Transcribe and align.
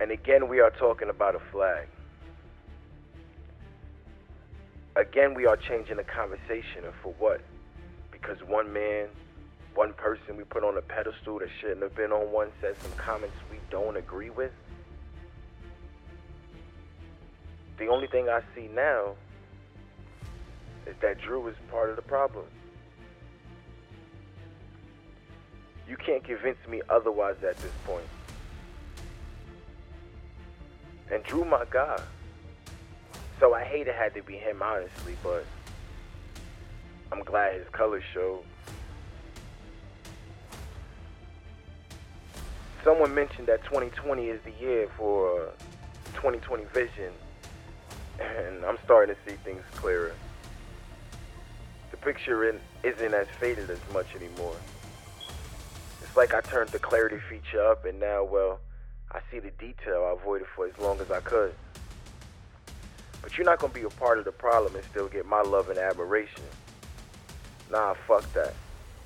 And 0.00 0.10
again, 0.10 0.48
we 0.48 0.60
are 0.60 0.70
talking 0.70 1.08
about 1.08 1.34
a 1.34 1.40
flag. 1.50 1.88
Again, 4.94 5.34
we 5.34 5.46
are 5.46 5.56
changing 5.56 5.96
the 5.96 6.04
conversation. 6.04 6.84
And 6.84 6.94
for 7.02 7.14
what? 7.18 7.40
Because 8.10 8.38
one 8.46 8.72
man, 8.72 9.08
one 9.74 9.92
person 9.94 10.36
we 10.36 10.44
put 10.44 10.64
on 10.64 10.76
a 10.76 10.82
pedestal 10.82 11.38
that 11.38 11.48
shouldn't 11.60 11.82
have 11.82 11.94
been 11.94 12.12
on 12.12 12.32
one 12.32 12.48
said 12.60 12.76
some 12.82 12.92
comments 12.92 13.36
we 13.50 13.58
don't 13.70 13.96
agree 13.96 14.30
with? 14.30 14.52
The 17.78 17.88
only 17.88 18.06
thing 18.06 18.28
I 18.28 18.40
see 18.54 18.68
now 18.74 19.14
is 20.86 20.94
that 21.02 21.20
Drew 21.20 21.46
is 21.48 21.56
part 21.70 21.90
of 21.90 21.96
the 21.96 22.02
problem. 22.02 22.46
You 25.88 25.96
can't 25.96 26.24
convince 26.24 26.58
me 26.68 26.80
otherwise 26.88 27.36
at 27.42 27.56
this 27.58 27.72
point. 27.84 28.06
And 31.10 31.22
Drew, 31.24 31.44
my 31.44 31.64
guy. 31.70 32.00
So 33.38 33.54
I 33.54 33.64
hate 33.64 33.86
it 33.86 33.94
had 33.94 34.14
to 34.14 34.22
be 34.22 34.34
him, 34.36 34.62
honestly, 34.62 35.16
but 35.22 35.44
I'm 37.12 37.22
glad 37.22 37.54
his 37.54 37.68
colors 37.70 38.02
showed. 38.12 38.42
Someone 42.82 43.14
mentioned 43.14 43.48
that 43.48 43.64
2020 43.64 44.28
is 44.28 44.40
the 44.42 44.52
year 44.60 44.88
for 44.96 45.42
uh, 45.42 45.50
2020 46.14 46.64
vision, 46.72 47.12
and 48.20 48.64
I'm 48.64 48.78
starting 48.84 49.14
to 49.14 49.30
see 49.30 49.36
things 49.44 49.62
clearer. 49.74 50.12
The 51.90 51.96
picture 51.98 52.48
in, 52.48 52.60
isn't 52.82 53.14
as 53.14 53.26
faded 53.40 53.70
as 53.70 53.80
much 53.92 54.06
anymore. 54.14 54.56
It's 56.02 56.16
like 56.16 56.32
I 56.32 56.40
turned 56.40 56.70
the 56.70 56.78
clarity 56.78 57.18
feature 57.28 57.64
up, 57.64 57.84
and 57.84 57.98
now, 57.98 58.24
well, 58.24 58.60
I 59.16 59.20
see 59.30 59.38
the 59.38 59.50
detail 59.52 60.04
I 60.06 60.12
avoided 60.20 60.46
for 60.54 60.66
as 60.66 60.76
long 60.78 61.00
as 61.00 61.10
I 61.10 61.20
could. 61.20 61.54
But 63.22 63.38
you're 63.38 63.46
not 63.46 63.58
gonna 63.58 63.72
be 63.72 63.82
a 63.82 63.88
part 63.88 64.18
of 64.18 64.26
the 64.26 64.32
problem 64.32 64.76
and 64.76 64.84
still 64.84 65.08
get 65.08 65.24
my 65.24 65.40
love 65.40 65.70
and 65.70 65.78
admiration. 65.78 66.42
Nah, 67.70 67.94
fuck 68.06 68.30
that. 68.34 68.52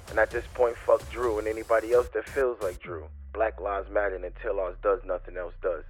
And 0.09 0.19
at 0.19 0.33
this 0.33 0.45
point, 0.55 0.77
fuck 0.77 1.09
Drew 1.13 1.39
and 1.39 1.47
anybody 1.47 1.93
else 1.93 2.09
that 2.15 2.29
feels 2.29 2.61
like 2.61 2.81
Drew. 2.81 3.05
Black 3.33 3.61
Lives 3.61 3.89
Matter 3.89 4.17
and 4.17 4.25
until 4.25 4.59
ours 4.59 4.75
does, 4.83 4.99
nothing 5.05 5.37
else 5.37 5.55
does. 5.63 5.85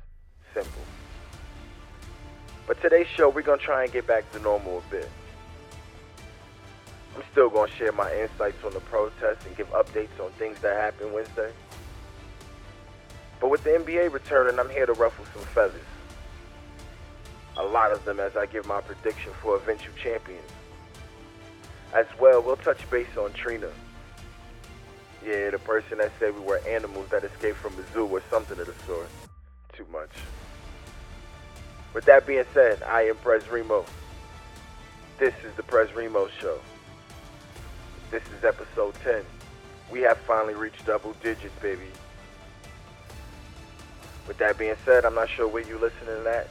Simple. 0.53 0.83
But 2.67 2.79
today's 2.83 3.07
show, 3.07 3.31
we're 3.31 3.41
gonna 3.41 3.57
try 3.57 3.85
and 3.85 3.93
get 3.93 4.07
back 4.07 4.31
to 4.33 4.39
normal 4.41 4.83
a 4.87 4.91
bit. 4.91 5.09
I'm 7.17 7.23
still 7.33 7.49
gonna 7.49 7.73
share 7.73 7.93
my 7.93 8.15
insights 8.15 8.63
on 8.65 8.75
the 8.75 8.81
protest 8.81 9.47
and 9.47 9.57
give 9.57 9.71
updates 9.71 10.21
on 10.23 10.31
things 10.33 10.59
that 10.61 10.77
happened 10.77 11.15
Wednesday. 11.15 11.53
But 13.41 13.51
with 13.51 13.65
the 13.65 13.71
NBA 13.71 14.13
returning, 14.13 14.59
I'm 14.59 14.69
here 14.69 14.87
to 14.87 14.93
ruffle 14.93 15.25
some 15.35 15.43
feathers. 15.47 15.81
A 17.57 17.65
lot 17.65 17.91
of 17.91 18.05
them 18.05 18.21
as 18.21 18.37
I 18.37 18.47
give 18.47 18.67
my 18.67 18.81
prediction 18.81 19.33
for 19.43 19.57
eventual 19.57 19.95
champions. 20.03 20.49
As 21.95 22.07
well, 22.21 22.43
we'll 22.43 22.57
touch 22.57 22.89
base 22.91 23.17
on 23.17 23.33
Trina. 23.33 23.71
Yeah, 25.25 25.51
the 25.51 25.59
person 25.59 25.99
that 25.99 26.13
said 26.19 26.35
we 26.35 26.41
were 26.41 26.61
animals 26.69 27.09
that 27.11 27.25
escaped 27.25 27.59
from 27.59 27.75
the 27.77 27.83
zoo 27.93 28.07
or 28.07 28.23
something 28.31 28.59
of 28.59 28.67
the 28.67 28.75
sort. 28.87 29.09
Too 29.73 29.87
much. 29.91 30.11
With 31.93 32.05
that 32.05 32.27
being 32.27 32.45
said, 32.55 32.83
I 32.85 33.03
am 33.03 33.17
Prez 33.17 33.49
Remo. 33.49 33.85
This 35.19 35.35
is 35.45 35.55
the 35.57 35.63
Prez 35.63 35.93
Remo 35.95 36.29
Show. 36.41 36.59
This 38.11 38.23
is 38.39 38.45
episode 38.45 38.95
10. 39.03 39.23
We 39.91 40.01
have 40.01 40.19
finally 40.19 40.55
reached 40.55 40.87
double 40.87 41.15
digits, 41.23 41.55
baby. 41.61 41.89
With 44.27 44.39
that 44.39 44.59
being 44.59 44.77
said, 44.85 45.05
I'm 45.05 45.15
not 45.15 45.29
sure 45.29 45.49
where 45.49 45.63
you're 45.63 45.81
listening 45.81 46.27
at. 46.27 46.49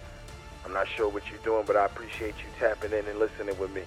I'm 0.66 0.74
not 0.74 0.88
sure 0.88 1.10
what 1.10 1.24
you're 1.30 1.40
doing, 1.40 1.64
but 1.66 1.76
I 1.76 1.86
appreciate 1.86 2.36
you 2.38 2.46
tapping 2.60 2.92
in 2.92 3.06
and 3.06 3.20
listening 3.20 3.58
with 3.58 3.74
me. 3.74 3.84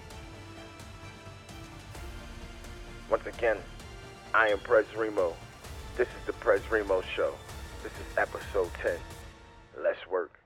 Once 3.10 3.26
again, 3.26 3.58
I 4.32 4.48
am 4.48 4.58
Prez 4.60 4.86
Remo. 4.96 5.36
This 5.96 6.08
is 6.08 6.26
the 6.26 6.32
Prez 6.32 6.62
Remo 6.70 7.02
Show. 7.14 7.34
This 7.82 7.92
is 7.92 8.16
episode 8.16 8.70
10. 8.80 8.92
Let's 9.82 10.06
work. 10.08 10.38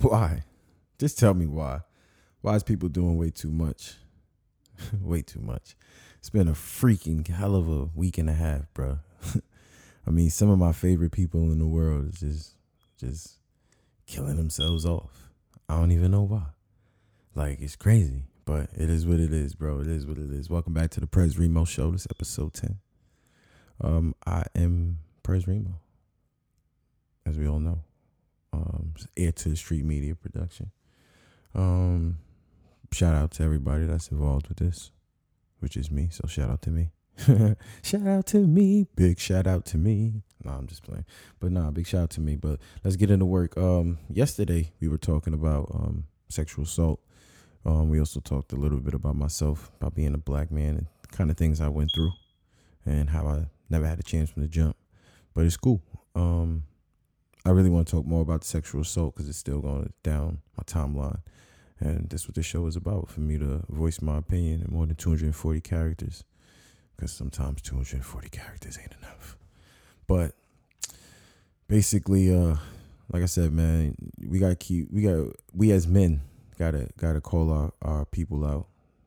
Why? 0.00 0.42
Just 0.98 1.18
tell 1.18 1.34
me 1.34 1.46
why. 1.46 1.82
Why 2.42 2.54
is 2.54 2.62
people 2.62 2.88
doing 2.88 3.18
way 3.18 3.30
too 3.30 3.50
much? 3.50 3.96
way 5.02 5.20
too 5.20 5.40
much. 5.40 5.76
It's 6.18 6.30
been 6.30 6.48
a 6.48 6.52
freaking 6.52 7.26
hell 7.28 7.54
of 7.54 7.68
a 7.68 7.90
week 7.94 8.16
and 8.16 8.30
a 8.30 8.34
half, 8.34 8.72
bro. 8.72 9.00
I 10.06 10.10
mean, 10.10 10.30
some 10.30 10.48
of 10.48 10.58
my 10.58 10.72
favorite 10.72 11.12
people 11.12 11.52
in 11.52 11.58
the 11.58 11.66
world 11.66 12.08
is 12.08 12.20
just 12.20 12.56
just 12.98 13.38
killing 14.06 14.36
themselves 14.36 14.86
off. 14.86 15.28
I 15.68 15.76
don't 15.76 15.92
even 15.92 16.12
know 16.12 16.22
why. 16.22 16.44
Like 17.34 17.60
it's 17.60 17.76
crazy, 17.76 18.24
but 18.46 18.70
it 18.74 18.88
is 18.88 19.06
what 19.06 19.20
it 19.20 19.34
is, 19.34 19.54
bro. 19.54 19.80
It 19.80 19.86
is 19.86 20.06
what 20.06 20.16
it 20.16 20.30
is. 20.30 20.48
Welcome 20.48 20.72
back 20.72 20.90
to 20.92 21.00
the 21.00 21.06
Prez 21.06 21.38
Remo 21.38 21.66
Show. 21.66 21.90
This 21.90 22.06
episode 22.10 22.54
ten. 22.54 22.78
Um, 23.82 24.14
I 24.26 24.44
am 24.54 25.00
Prez 25.22 25.46
Remo, 25.46 25.78
as 27.26 27.36
we 27.36 27.46
all 27.46 27.60
know. 27.60 27.82
Um, 28.54 28.94
air 29.14 29.32
to 29.32 29.50
the 29.50 29.56
street 29.56 29.84
media 29.84 30.14
production. 30.14 30.70
Um, 31.54 32.18
shout 32.92 33.14
out 33.14 33.30
to 33.32 33.42
everybody 33.42 33.84
that's 33.86 34.08
involved 34.08 34.48
with 34.48 34.58
this, 34.58 34.90
which 35.60 35.76
is 35.76 35.90
me. 35.90 36.08
So 36.10 36.26
shout 36.26 36.50
out 36.50 36.62
to 36.62 36.70
me. 36.70 36.90
shout 37.82 38.06
out 38.06 38.26
to 38.26 38.38
me. 38.38 38.86
Big 38.96 39.18
shout 39.18 39.46
out 39.46 39.66
to 39.66 39.78
me. 39.78 40.22
No, 40.42 40.52
I'm 40.52 40.66
just 40.66 40.82
playing. 40.82 41.04
But 41.38 41.52
nah, 41.52 41.70
big 41.70 41.86
shout 41.86 42.02
out 42.04 42.10
to 42.10 42.20
me. 42.20 42.36
But 42.36 42.60
let's 42.82 42.96
get 42.96 43.10
into 43.10 43.26
work. 43.26 43.56
Um, 43.58 43.98
yesterday 44.08 44.72
we 44.80 44.88
were 44.88 44.98
talking 44.98 45.34
about 45.34 45.70
um 45.74 46.04
sexual 46.28 46.64
assault. 46.64 47.00
Um, 47.64 47.90
we 47.90 47.98
also 47.98 48.20
talked 48.20 48.52
a 48.52 48.56
little 48.56 48.80
bit 48.80 48.94
about 48.94 49.16
myself, 49.16 49.70
about 49.80 49.94
being 49.94 50.14
a 50.14 50.18
black 50.18 50.50
man 50.50 50.76
and 50.76 50.86
kind 51.12 51.30
of 51.30 51.36
things 51.36 51.60
I 51.60 51.68
went 51.68 51.90
through 51.94 52.12
and 52.86 53.10
how 53.10 53.26
I 53.26 53.46
never 53.68 53.86
had 53.86 53.98
a 53.98 54.02
chance 54.02 54.30
from 54.30 54.42
the 54.42 54.48
jump. 54.48 54.76
But 55.34 55.44
it's 55.44 55.58
cool. 55.58 55.82
Um, 56.14 56.64
I 57.44 57.50
really 57.50 57.70
want 57.70 57.88
to 57.88 57.96
talk 57.96 58.06
more 58.06 58.22
about 58.22 58.44
sexual 58.44 58.80
assault 58.80 59.14
because 59.14 59.28
it's 59.28 59.38
still 59.38 59.60
going 59.60 59.92
down 60.02 60.38
my 60.56 60.62
timeline. 60.64 61.20
And 61.80 62.10
that's 62.10 62.28
what 62.28 62.34
this 62.34 62.46
show 62.46 62.66
is 62.66 62.76
about 62.76 63.08
for 63.08 63.20
me 63.20 63.38
to 63.38 63.62
voice 63.68 64.02
my 64.02 64.18
opinion 64.18 64.62
in 64.62 64.72
more 64.72 64.86
than 64.86 64.96
240 64.96 65.60
characters. 65.60 66.24
Because 66.94 67.12
sometimes 67.12 67.62
240 67.62 68.28
characters 68.28 68.78
ain't 68.78 68.94
enough. 68.98 69.36
But 70.06 70.34
basically, 71.68 72.34
uh, 72.34 72.56
like 73.10 73.22
I 73.22 73.26
said, 73.26 73.52
man, 73.52 73.94
we 74.26 74.38
gotta 74.38 74.56
keep 74.56 74.90
we 74.92 75.02
got 75.02 75.34
we 75.54 75.70
as 75.72 75.86
men 75.86 76.20
gotta 76.58 76.88
gotta 76.98 77.20
call 77.20 77.50
our, 77.50 77.72
our 77.80 78.04
people 78.04 78.44
out, 78.44 78.66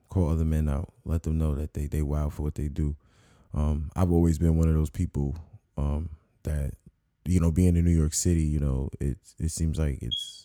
call 0.10 0.30
other 0.30 0.46
men 0.46 0.68
out, 0.68 0.92
let 1.06 1.24
them 1.24 1.38
know 1.38 1.54
that 1.54 1.74
they 1.74 1.86
they 1.86 2.02
wild 2.02 2.34
for 2.34 2.42
what 2.42 2.56
they 2.56 2.68
do. 2.68 2.96
Um, 3.54 3.92
I've 3.96 4.12
always 4.12 4.40
been 4.40 4.58
one 4.58 4.68
of 4.68 4.74
those 4.74 4.90
people 4.90 5.36
um, 5.78 6.10
that 6.44 6.74
you 7.26 7.40
know, 7.40 7.52
being 7.52 7.76
in 7.76 7.86
New 7.86 7.92
York 7.92 8.14
City, 8.14 8.44
you 8.44 8.60
know, 8.60 8.90
it 9.00 9.18
it 9.40 9.52
seems 9.52 9.78
like 9.80 10.00
it's 10.02 10.43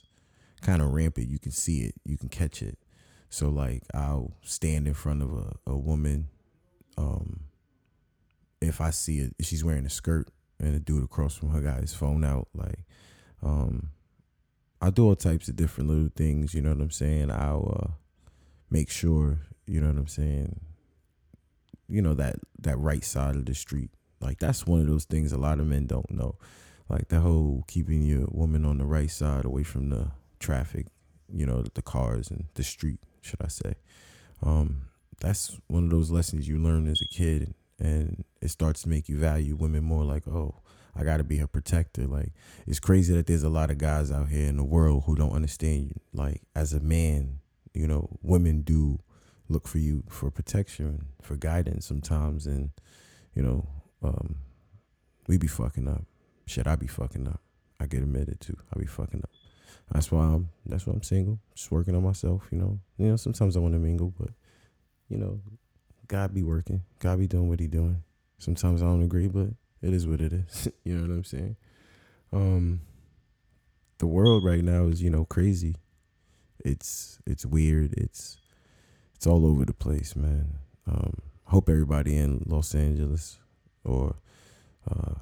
kind 0.61 0.83
of 0.83 0.93
rampant. 0.93 1.29
You 1.29 1.39
can 1.39 1.53
see 1.53 1.83
it, 1.83 1.95
you 2.05 2.17
can 2.17 2.29
catch 2.29 2.63
it. 2.63 2.79
So 3.31 3.49
like, 3.49 3.83
I'll 3.95 4.33
stand 4.43 4.87
in 4.87 4.95
front 4.95 5.23
of 5.23 5.33
a, 5.33 5.71
a 5.71 5.77
woman. 5.77 6.29
Um, 6.97 7.41
if 8.61 8.81
I 8.81 8.91
see 8.91 9.19
it, 9.21 9.35
she's 9.41 9.65
wearing 9.65 9.87
a 9.87 9.91
skirt 9.91 10.29
and 10.59 10.75
a 10.75 10.81
dude 10.81 11.05
across 11.05 11.37
from 11.37 11.51
her 11.51 11.61
got 11.61 11.81
his 11.81 11.95
phone 11.95 12.25
out, 12.25 12.49
like, 12.55 12.81
um, 13.43 13.91
I 14.81 14.91
do 14.91 15.07
all 15.07 15.17
types 15.17 15.49
of 15.49 15.57
different 15.57 15.91
little 15.91 16.11
things. 16.15 16.55
You 16.55 16.63
know 16.63 16.71
what 16.71 16.81
I'm 16.81 16.91
saying? 16.91 17.31
I'll 17.31 17.81
uh, 17.81 17.93
make 18.71 18.91
sure, 18.91 19.39
you 19.67 19.81
know 19.81 19.89
what 19.89 19.99
I'm 19.99 20.09
saying. 20.09 20.61
You 21.89 22.03
know 22.03 22.15
that 22.15 22.37
that 22.61 22.79
right 22.79 23.03
side 23.03 23.35
of 23.35 23.47
the 23.47 23.55
street, 23.55 23.91
like 24.21 24.39
that's 24.39 24.67
one 24.67 24.81
of 24.81 24.87
those 24.87 25.05
things 25.05 25.33
a 25.33 25.39
lot 25.39 25.59
of 25.59 25.67
men 25.67 25.87
don't 25.87 26.11
know 26.11 26.37
like 26.89 27.09
the 27.09 27.21
whole 27.21 27.65
keeping 27.67 28.03
your 28.03 28.27
woman 28.31 28.65
on 28.65 28.79
the 28.79 28.85
right 28.85 29.11
side 29.11 29.45
away 29.45 29.63
from 29.63 29.91
the 29.91 30.09
traffic, 30.39 30.87
you 31.33 31.47
know, 31.47 31.63
the 31.75 31.83
cars 31.83 32.31
and 32.31 32.45
the 32.55 32.63
street, 32.63 33.01
should 33.21 33.41
I 33.43 33.49
say. 33.49 33.75
Um, 34.43 34.89
that's 35.21 35.59
one 35.67 35.85
of 35.85 35.91
those 35.91 36.11
lessons 36.11 36.49
you 36.49 36.59
learn 36.59 36.87
as 36.87 37.01
a 37.03 37.15
kid 37.15 37.55
and 37.81 38.25
it 38.41 38.49
starts 38.49 38.83
to 38.83 38.89
make 38.89 39.09
you 39.09 39.19
value 39.19 39.57
women 39.57 39.85
more 39.85 40.05
like, 40.05 40.27
oh, 40.27 40.57
I 40.97 41.05
gotta 41.05 41.25
be 41.25 41.39
her 41.39 41.47
protector. 41.47 42.07
Like 42.07 42.33
it's 42.67 42.81
crazy 42.81 43.15
that 43.15 43.27
there's 43.27 43.45
a 43.45 43.49
lot 43.49 43.71
of 43.71 43.79
guys 43.79 44.11
out 44.11 44.29
here 44.29 44.49
in 44.49 44.57
the 44.57 44.65
world 44.65 45.05
who 45.07 45.15
don't 45.15 45.33
understand 45.33 45.89
you. 45.89 46.01
Like 46.13 46.43
as 46.57 46.73
a 46.73 46.81
man, 46.81 47.39
you 47.73 47.87
know, 47.87 48.19
women 48.23 48.63
do 48.63 48.99
look 49.49 49.69
for 49.69 49.79
you 49.79 50.05
for 50.09 50.31
protection, 50.31 51.07
for 51.23 51.37
guidance 51.37 51.87
sometimes 51.87 52.47
and, 52.47 52.71
you 53.35 53.43
know, 53.43 53.69
um, 54.03 54.37
we 55.27 55.39
be 55.39 55.47
fucking 55.47 55.89
up. 55.89 56.05
Shit, 56.47 56.67
I 56.67 56.77
be 56.77 56.87
fucking 56.87 57.29
up. 57.29 57.41
I 57.79 57.87
get 57.87 58.03
admitted 58.03 58.41
to. 58.41 58.57
I 58.75 58.79
be 58.79 58.87
fucking 58.87 59.21
up. 59.23 59.31
That's 59.93 60.13
why 60.13 60.25
I'm 60.25 60.51
that's 60.67 60.87
why 60.87 60.93
I'm 60.93 61.03
single. 61.03 61.39
Just 61.55 61.71
working 61.71 61.95
on 61.95 62.03
myself, 62.03 62.47
you 62.51 62.59
know. 62.59 62.79
You 62.99 63.09
know, 63.09 63.17
sometimes 63.17 63.57
I 63.57 63.61
want 63.61 63.75
to 63.75 63.79
mingle, 63.79 64.13
but 64.19 64.31
you 65.09 65.17
know, 65.17 65.41
God 66.07 66.35
be 66.35 66.43
working. 66.43 66.83
God 66.99 67.19
be 67.19 67.27
doing 67.27 67.49
what 67.49 67.61
he 67.61 67.67
doing. 67.67 68.03
Sometimes 68.39 68.83
I 68.83 68.87
don't 68.87 69.03
agree, 69.03 69.29
but 69.29 69.49
it 69.83 69.95
is 69.95 70.07
what 70.07 70.21
it 70.21 70.33
is. 70.33 70.69
you 70.85 70.95
know 70.95 71.03
what 71.03 71.11
I'm 71.11 71.25
saying? 71.25 71.57
Um 72.33 72.81
the 73.99 74.07
world 74.07 74.45
right 74.45 74.63
now 74.63 74.87
is, 74.87 75.03
you 75.03 75.11
know, 75.11 75.25
crazy. 75.25 75.77
It's 76.65 77.19
it's 77.27 77.47
weird. 77.47 77.95
It's 77.95 78.39
it's 79.15 79.27
all 79.27 79.47
over 79.47 79.65
the 79.65 79.75
place, 79.75 80.15
man. 80.15 80.59
Um 80.87 81.15
hope 81.45 81.69
everybody 81.69 82.17
in 82.17 82.45
Los 82.47 82.75
Angeles 82.75 83.39
or 83.85 84.17
uh 84.91 85.15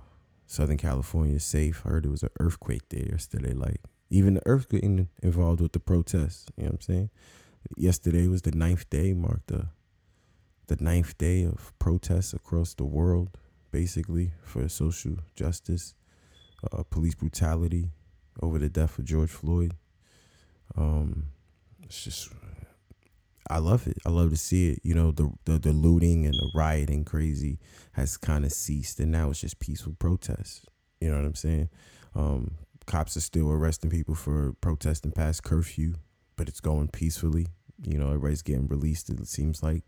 Southern 0.46 0.76
California 0.76 1.36
is 1.36 1.44
safe. 1.44 1.82
I 1.84 1.90
heard 1.90 2.04
there 2.04 2.10
was 2.10 2.22
an 2.22 2.30
earthquake 2.38 2.88
there 2.88 3.06
yesterday. 3.08 3.52
Like 3.52 3.80
even 4.10 4.34
the 4.34 4.42
earthquake 4.46 4.84
involved 5.22 5.60
with 5.60 5.72
the 5.72 5.80
protests. 5.80 6.46
You 6.56 6.64
know 6.64 6.70
what 6.70 6.74
I'm 6.74 6.80
saying? 6.80 7.10
Yesterday 7.76 8.28
was 8.28 8.42
the 8.42 8.52
ninth 8.52 8.88
day, 8.90 9.12
marked 9.12 9.48
the 9.48 9.68
the 10.68 10.82
ninth 10.82 11.16
day 11.16 11.44
of 11.44 11.72
protests 11.78 12.32
across 12.32 12.74
the 12.74 12.84
world, 12.84 13.38
basically 13.70 14.32
for 14.42 14.68
social 14.68 15.16
justice, 15.36 15.94
uh, 16.72 16.82
police 16.82 17.14
brutality 17.14 17.90
over 18.42 18.58
the 18.58 18.68
death 18.68 18.98
of 18.98 19.04
George 19.04 19.30
Floyd. 19.30 19.74
Um, 20.76 21.28
it's 21.84 22.02
just, 22.02 22.30
I 23.48 23.58
love 23.58 23.86
it. 23.86 23.98
I 24.04 24.10
love 24.10 24.30
to 24.30 24.36
see 24.36 24.70
it. 24.70 24.80
You 24.82 24.94
know, 24.94 25.12
the 25.12 25.30
the, 25.44 25.58
the 25.58 25.72
looting 25.72 26.26
and 26.26 26.34
the 26.34 26.50
rioting 26.54 27.04
crazy 27.04 27.58
has 27.92 28.16
kind 28.16 28.44
of 28.44 28.52
ceased, 28.52 28.98
and 29.00 29.12
now 29.12 29.30
it's 29.30 29.40
just 29.40 29.58
peaceful 29.58 29.94
protests. 29.98 30.66
You 31.00 31.10
know 31.10 31.16
what 31.16 31.26
I'm 31.26 31.34
saying? 31.34 31.68
Um, 32.14 32.52
cops 32.86 33.16
are 33.16 33.20
still 33.20 33.50
arresting 33.50 33.90
people 33.90 34.14
for 34.14 34.54
protesting 34.60 35.12
past 35.12 35.42
curfew, 35.42 35.94
but 36.36 36.48
it's 36.48 36.60
going 36.60 36.88
peacefully. 36.88 37.46
You 37.82 37.98
know, 37.98 38.06
everybody's 38.08 38.42
getting 38.42 38.66
released. 38.68 39.10
It 39.10 39.26
seems 39.28 39.62
like, 39.62 39.82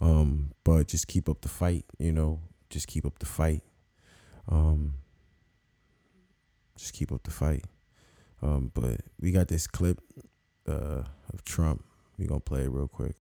um, 0.00 0.52
but 0.64 0.88
just 0.88 1.06
keep 1.08 1.28
up 1.28 1.40
the 1.42 1.48
fight. 1.48 1.84
You 1.98 2.12
know, 2.12 2.40
just 2.70 2.86
keep 2.88 3.06
up 3.06 3.18
the 3.18 3.26
fight. 3.26 3.62
Um, 4.48 4.94
just 6.76 6.92
keep 6.94 7.12
up 7.12 7.22
the 7.22 7.30
fight. 7.30 7.64
Um, 8.42 8.72
but 8.74 9.00
we 9.20 9.30
got 9.30 9.48
this 9.48 9.66
clip 9.66 10.00
uh, 10.68 11.04
of 11.32 11.44
Trump. 11.44 11.84
We're 12.18 12.28
gonna 12.28 12.40
play 12.40 12.64
it 12.64 12.70
real 12.70 12.88
quick. 12.88 13.14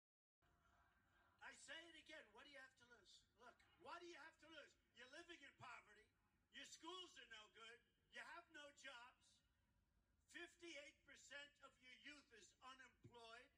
I 1.44 1.52
say 1.60 1.76
it 1.76 1.96
again. 2.00 2.24
What 2.32 2.48
do 2.48 2.50
you 2.50 2.60
have 2.60 2.72
to 2.80 2.86
lose? 2.88 3.20
Look, 3.38 3.56
what 3.84 4.00
do 4.00 4.08
you 4.08 4.16
have 4.16 4.36
to 4.44 4.48
lose? 4.48 4.72
You're 4.96 5.12
living 5.12 5.40
in 5.44 5.52
poverty. 5.60 6.08
Your 6.56 6.64
schools 6.64 7.12
are 7.20 7.28
no 7.28 7.42
good. 7.52 7.78
You 8.16 8.24
have 8.32 8.46
no 8.56 8.64
jobs. 8.80 9.20
58% 10.32 10.48
of 11.68 11.72
your 11.84 11.98
youth 12.00 12.28
is 12.32 12.48
unemployed. 12.64 13.48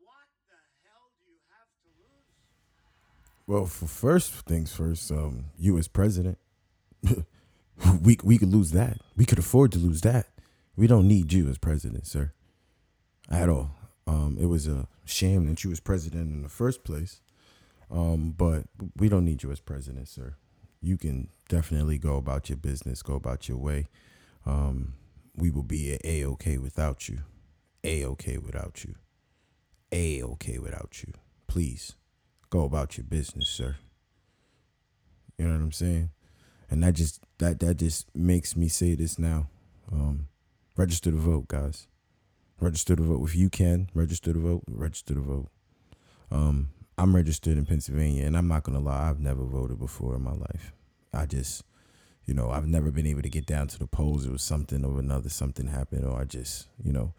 What 0.00 0.28
the 0.48 0.60
hell 0.88 1.12
do 1.20 1.24
you 1.28 1.40
have 1.52 1.68
to 1.84 1.88
lose? 2.00 2.32
Well, 3.46 3.66
for 3.66 3.86
first 3.86 4.32
things 4.32 4.72
first, 4.72 5.10
um, 5.12 5.46
you 5.56 5.78
as 5.78 5.86
president, 5.86 6.38
we 8.02 8.18
we 8.24 8.38
could 8.38 8.52
lose 8.52 8.72
that. 8.72 8.98
We 9.16 9.24
could 9.24 9.38
afford 9.38 9.70
to 9.72 9.78
lose 9.78 10.00
that. 10.00 10.26
We 10.74 10.88
don't 10.88 11.06
need 11.06 11.32
you 11.32 11.48
as 11.48 11.56
president, 11.58 12.06
sir, 12.06 12.32
at 13.30 13.48
all. 13.48 13.70
Um, 14.06 14.36
it 14.40 14.46
was 14.46 14.66
a 14.66 14.88
shame 15.04 15.46
that 15.46 15.62
you 15.62 15.70
was 15.70 15.80
president 15.80 16.32
in 16.32 16.42
the 16.42 16.48
first 16.48 16.82
place. 16.82 17.20
Um, 17.88 18.34
but 18.36 18.64
we 18.96 19.08
don't 19.08 19.24
need 19.24 19.44
you 19.44 19.52
as 19.52 19.60
president, 19.60 20.08
sir. 20.08 20.34
You 20.82 20.96
can 20.96 21.28
definitely 21.48 21.98
go 21.98 22.16
about 22.16 22.48
your 22.48 22.56
business, 22.56 23.00
go 23.00 23.14
about 23.14 23.48
your 23.48 23.58
way. 23.58 23.86
Um, 24.44 24.94
we 25.36 25.50
will 25.50 25.62
be 25.62 25.98
a 26.02 26.24
okay 26.24 26.58
without 26.58 27.08
you, 27.08 27.20
a 27.84 28.04
okay 28.04 28.38
without 28.38 28.84
you, 28.84 28.96
a 29.92 30.22
okay 30.22 30.58
without 30.58 31.02
you. 31.04 31.12
Please 31.46 31.94
go 32.50 32.64
about 32.64 32.96
your 32.96 33.04
business, 33.04 33.48
sir. 33.48 33.76
You 35.38 35.46
know 35.46 35.54
what 35.54 35.62
I'm 35.62 35.72
saying? 35.72 36.10
And 36.70 36.82
that 36.82 36.94
just 36.94 37.20
that 37.38 37.60
that 37.60 37.76
just 37.76 38.14
makes 38.14 38.56
me 38.56 38.68
say 38.68 38.94
this 38.94 39.18
now. 39.18 39.48
Um, 39.92 40.28
register 40.76 41.10
to 41.10 41.16
vote, 41.16 41.48
guys. 41.48 41.86
Register 42.60 42.96
to 42.96 43.02
vote 43.02 43.28
if 43.28 43.36
you 43.36 43.50
can. 43.50 43.88
Register 43.94 44.32
to 44.32 44.38
vote. 44.38 44.62
Register 44.68 45.14
to 45.14 45.20
vote. 45.20 45.48
Um, 46.30 46.70
I'm 46.98 47.14
registered 47.14 47.58
in 47.58 47.66
Pennsylvania, 47.66 48.24
and 48.24 48.36
I'm 48.36 48.48
not 48.48 48.64
gonna 48.64 48.80
lie. 48.80 49.10
I've 49.10 49.20
never 49.20 49.44
voted 49.44 49.78
before 49.78 50.16
in 50.16 50.22
my 50.22 50.32
life. 50.32 50.72
I 51.12 51.26
just, 51.26 51.62
you 52.24 52.34
know, 52.34 52.50
I've 52.50 52.66
never 52.66 52.90
been 52.90 53.06
able 53.06 53.22
to 53.22 53.28
get 53.28 53.46
down 53.46 53.68
to 53.68 53.78
the 53.78 53.86
polls. 53.86 54.24
It 54.24 54.32
was 54.32 54.42
something 54.42 54.84
or 54.84 54.98
another. 54.98 55.28
Something 55.28 55.68
happened, 55.68 56.04
or 56.04 56.20
I 56.20 56.24
just, 56.24 56.68
you 56.82 56.92
know, 56.92 57.12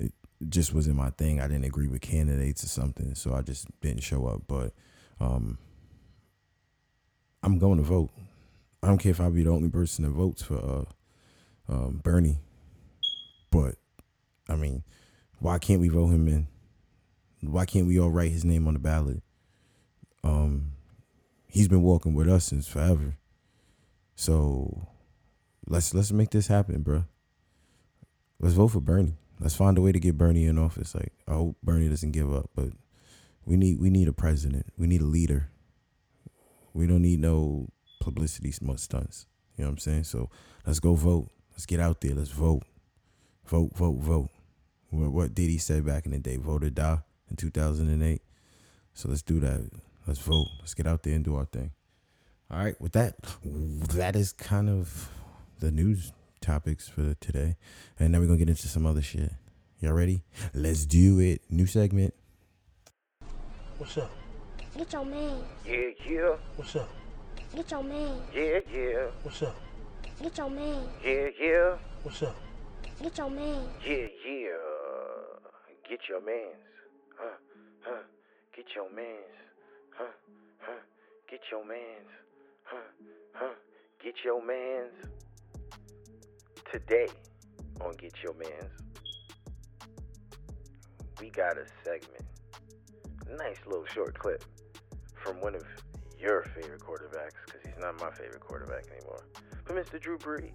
it 0.00 0.12
just 0.48 0.74
wasn't 0.74 0.96
my 0.96 1.10
thing. 1.10 1.40
I 1.40 1.46
didn't 1.46 1.64
agree 1.64 1.86
with 1.86 2.00
candidates 2.00 2.64
or 2.64 2.68
something, 2.68 3.14
so 3.14 3.34
I 3.34 3.42
just 3.42 3.68
didn't 3.80 4.02
show 4.02 4.26
up. 4.26 4.42
But 4.46 4.72
um, 5.20 5.58
I'm 7.42 7.58
going 7.58 7.78
to 7.78 7.84
vote. 7.84 8.10
I 8.82 8.86
don't 8.86 8.98
care 8.98 9.10
if 9.10 9.20
I 9.20 9.28
be 9.28 9.42
the 9.42 9.50
only 9.50 9.68
person 9.68 10.04
that 10.04 10.10
votes 10.10 10.42
for 10.42 10.86
uh, 11.68 11.72
um, 11.72 12.00
Bernie, 12.02 12.38
but 13.50 13.74
I 14.48 14.56
mean, 14.56 14.82
why 15.38 15.58
can't 15.58 15.80
we 15.80 15.88
vote 15.88 16.08
him 16.08 16.26
in? 16.28 16.48
Why 17.42 17.66
can't 17.66 17.86
we 17.86 17.98
all 17.98 18.10
write 18.10 18.32
his 18.32 18.44
name 18.44 18.66
on 18.66 18.74
the 18.74 18.80
ballot? 18.80 19.22
Um, 20.24 20.72
he's 21.46 21.68
been 21.68 21.82
walking 21.82 22.14
with 22.14 22.28
us 22.28 22.46
since 22.46 22.66
forever. 22.66 23.16
So 24.14 24.88
let's 25.66 25.94
let's 25.94 26.12
make 26.12 26.30
this 26.30 26.48
happen, 26.48 26.82
bro. 26.82 27.04
Let's 28.38 28.54
vote 28.54 28.68
for 28.68 28.80
Bernie. 28.80 29.16
Let's 29.40 29.56
find 29.56 29.78
a 29.78 29.80
way 29.80 29.92
to 29.92 29.98
get 29.98 30.18
Bernie 30.18 30.44
in 30.44 30.58
office. 30.58 30.94
Like 30.94 31.12
I 31.26 31.32
hope 31.32 31.56
Bernie 31.62 31.88
doesn't 31.88 32.12
give 32.12 32.32
up, 32.32 32.50
but 32.54 32.68
we 33.44 33.56
need 33.56 33.80
we 33.80 33.90
need 33.90 34.06
a 34.06 34.12
president. 34.12 34.66
We 34.76 34.86
need 34.86 35.00
a 35.00 35.06
leader. 35.06 35.50
We 36.74 36.86
don't 36.86 37.02
need 37.02 37.20
no 37.20 37.68
publicity 38.00 38.52
stunts. 38.52 39.26
You 39.56 39.64
know 39.64 39.70
what 39.70 39.72
I'm 39.72 39.78
saying? 39.78 40.04
So 40.04 40.30
let's 40.66 40.78
go 40.78 40.94
vote. 40.94 41.30
Let's 41.52 41.66
get 41.66 41.80
out 41.80 42.00
there. 42.00 42.14
Let's 42.14 42.30
vote. 42.30 42.62
Vote, 43.46 43.76
vote, 43.76 43.98
vote. 43.98 44.30
What, 44.90 45.10
what 45.10 45.30
he 45.36 45.58
say 45.58 45.80
back 45.80 46.06
in 46.06 46.12
the 46.12 46.18
day, 46.18 46.36
vote 46.36 46.64
or 46.64 46.70
die 46.70 46.98
in 47.28 47.36
2008. 47.36 48.22
So 48.94 49.08
let's 49.08 49.22
do 49.22 49.40
that. 49.40 49.68
Let's 50.06 50.20
vote. 50.20 50.48
Let's 50.60 50.74
get 50.74 50.86
out 50.86 51.02
there 51.02 51.14
and 51.14 51.24
do 51.24 51.36
our 51.36 51.44
thing. 51.44 51.72
All 52.50 52.58
right, 52.58 52.80
with 52.80 52.92
that, 52.92 53.16
that 53.44 54.16
is 54.16 54.32
kind 54.32 54.68
of 54.68 55.08
the 55.60 55.70
news 55.70 56.12
topics 56.40 56.88
for 56.88 57.14
today. 57.20 57.56
And 57.98 58.12
now 58.12 58.18
we're 58.20 58.26
going 58.26 58.38
to 58.38 58.44
get 58.44 58.50
into 58.50 58.68
some 58.68 58.86
other 58.86 59.02
shit. 59.02 59.32
Y'all 59.80 59.92
ready? 59.92 60.22
Let's 60.54 60.84
do 60.86 61.18
it. 61.20 61.42
New 61.50 61.66
segment. 61.66 62.14
What's 63.78 63.96
up? 63.98 64.10
Get 64.76 64.92
your 64.92 65.04
man. 65.04 65.42
Yeah, 65.66 65.76
yeah, 66.08 66.36
What's 66.56 66.76
up? 66.76 66.88
Get 67.54 67.70
your 67.70 67.82
man. 67.82 68.20
yeah, 68.34 68.58
yeah, 68.72 69.06
What's 69.22 69.42
up? 69.42 69.56
Get 70.22 70.36
your 70.38 70.50
man. 70.50 70.88
yeah, 71.04 71.26
yeah, 71.40 71.76
What's 72.02 72.22
up? 72.22 72.36
Get 73.02 73.16
your 73.18 73.30
man. 73.30 73.66
yeah, 73.84 74.06
yeah. 74.26 74.56
Get 75.88 76.00
your 76.08 76.20
mans. 76.20 76.54
Huh, 77.18 77.36
huh. 77.82 78.02
Get 78.54 78.66
your 78.76 78.90
mans. 78.94 79.08
Huh, 79.96 80.04
huh. 80.60 80.72
Get 81.28 81.40
your 81.50 81.64
mans. 81.64 82.08
Huh, 82.64 82.76
huh. 83.32 83.54
Get 84.04 84.14
your 84.24 84.44
mans. 84.46 85.10
Today 86.70 87.08
on 87.80 87.94
Get 87.94 88.12
Your 88.22 88.32
Mans, 88.34 88.70
we 91.20 91.28
got 91.30 91.58
a 91.58 91.64
segment. 91.82 92.22
Nice 93.38 93.56
little 93.66 93.84
short 93.86 94.16
clip 94.16 94.44
from 95.16 95.40
one 95.40 95.56
of 95.56 95.64
your 96.16 96.44
favorite 96.54 96.80
quarterbacks, 96.80 97.32
because 97.44 97.62
he's 97.64 97.80
not 97.80 98.00
my 98.00 98.12
favorite 98.12 98.38
quarterback 98.38 98.84
anymore, 98.96 99.26
but 99.66 99.74
Mr. 99.74 100.00
Drew 100.00 100.16
Brees. 100.16 100.54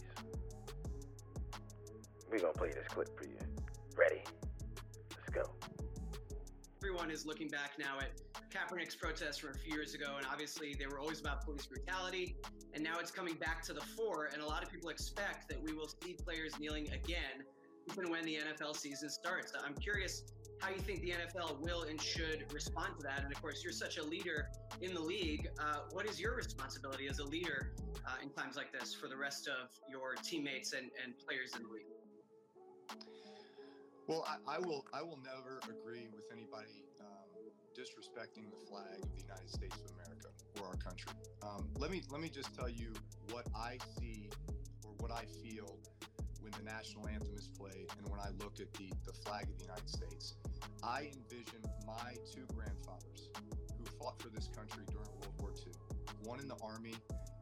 We're 2.31 2.39
going 2.39 2.53
to 2.53 2.60
play 2.60 2.69
this 2.69 2.88
clip 2.88 3.10
for 3.17 3.25
you. 3.25 3.38
Ready? 3.98 4.22
Let's 5.12 5.29
go. 5.34 5.51
everyone 6.81 7.12
is 7.12 7.25
looking 7.25 7.50
back 7.50 7.74
now 7.77 7.98
at 8.00 8.12
Kaepernick's 8.55 8.95
protests 8.95 9.38
from 9.39 9.50
a 9.50 9.53
few 9.53 9.74
years 9.74 9.93
ago, 9.93 10.13
and 10.17 10.25
obviously 10.31 10.74
they 10.79 10.88
were 10.88 10.97
always 10.97 11.19
about 11.19 11.43
police 11.43 11.65
brutality, 11.65 12.38
and 12.74 12.81
now 12.81 13.00
it's 13.00 13.12
coming 13.12 13.33
back 13.35 13.62
to 13.63 13.74
the 13.74 13.81
fore, 13.81 14.29
and 14.31 14.41
a 14.41 14.45
lot 14.45 14.63
of 14.63 14.71
people 14.71 14.89
expect 14.89 15.50
that 15.50 15.62
we 15.62 15.74
will 15.74 15.89
see 16.01 16.13
players 16.13 16.57
kneeling 16.57 16.89
again, 16.93 17.43
even 17.91 18.09
when 18.09 18.24
the 18.24 18.38
NFL 18.38 18.77
season 18.77 19.09
starts. 19.09 19.51
I'm 19.62 19.74
curious 19.74 20.24
how 20.62 20.69
you 20.69 20.79
think 20.79 21.01
the 21.01 21.12
NFL 21.12 21.59
will 21.59 21.83
and 21.83 22.01
should 22.01 22.45
respond 22.53 22.97
to 23.00 23.03
that, 23.03 23.24
and 23.24 23.31
of 23.31 23.41
course, 23.41 23.62
you're 23.62 23.74
such 23.74 23.97
a 23.97 24.03
leader 24.03 24.47
in 24.81 24.93
the 24.93 25.01
league. 25.01 25.50
Uh, 25.59 25.79
what 25.91 26.07
is 26.09 26.17
your 26.17 26.33
responsibility 26.33 27.07
as 27.09 27.19
a 27.19 27.25
leader 27.25 27.74
uh, 28.07 28.24
in 28.24 28.29
times 28.29 28.55
like 28.55 28.71
this 28.71 28.93
for 28.93 29.09
the 29.09 29.17
rest 29.17 29.50
of 29.50 29.69
your 29.89 30.15
teammates 30.24 30.71
and, 30.71 30.91
and 31.03 31.13
players 31.17 31.51
in 31.57 31.63
the 31.63 31.69
league? 31.69 31.83
Well, 34.07 34.25
I, 34.25 34.55
I 34.55 34.59
will. 34.59 34.85
I 34.93 35.01
will 35.01 35.19
never 35.25 35.59
agree 35.63 36.07
with 36.15 36.25
anybody 36.31 36.85
um, 37.01 37.25
disrespecting 37.75 38.48
the 38.50 38.65
flag 38.72 39.03
of 39.03 39.12
the 39.12 39.22
United 39.22 39.50
States 39.50 39.75
of 39.75 39.91
America 40.00 40.32
or 40.60 40.67
our 40.67 40.79
country. 40.79 41.12
Um, 41.44 41.67
let 41.77 41.91
me 41.91 42.01
let 42.10 42.22
me 42.22 42.29
just 42.29 42.55
tell 42.55 42.70
you 42.70 42.94
what 43.32 43.46
I 43.53 43.77
see 44.00 44.29
or 44.86 44.91
what 45.00 45.12
I 45.12 45.25
feel 45.44 45.77
when 46.39 46.53
the 46.58 46.63
national 46.63 47.08
anthem 47.08 47.36
is 47.38 47.50
played 47.50 47.91
and 47.98 48.08
when 48.08 48.20
I 48.20 48.29
look 48.39 48.62
at 48.62 48.72
the, 48.74 48.88
the 49.05 49.12
flag 49.12 49.44
of 49.50 49.58
the 49.58 49.65
United 49.65 49.89
States, 49.89 50.36
I 50.84 51.12
envision 51.12 51.60
my 51.86 52.15
two 52.32 52.48
grandfathers 52.55 53.29
who 53.77 53.84
fought 54.00 54.22
for 54.22 54.29
this 54.29 54.48
country 54.48 54.84
during 54.88 55.10
World 55.20 55.36
War 55.39 55.51
II, 55.51 55.74
one 56.24 56.39
in 56.39 56.48
the 56.48 56.58
Army 56.63 56.96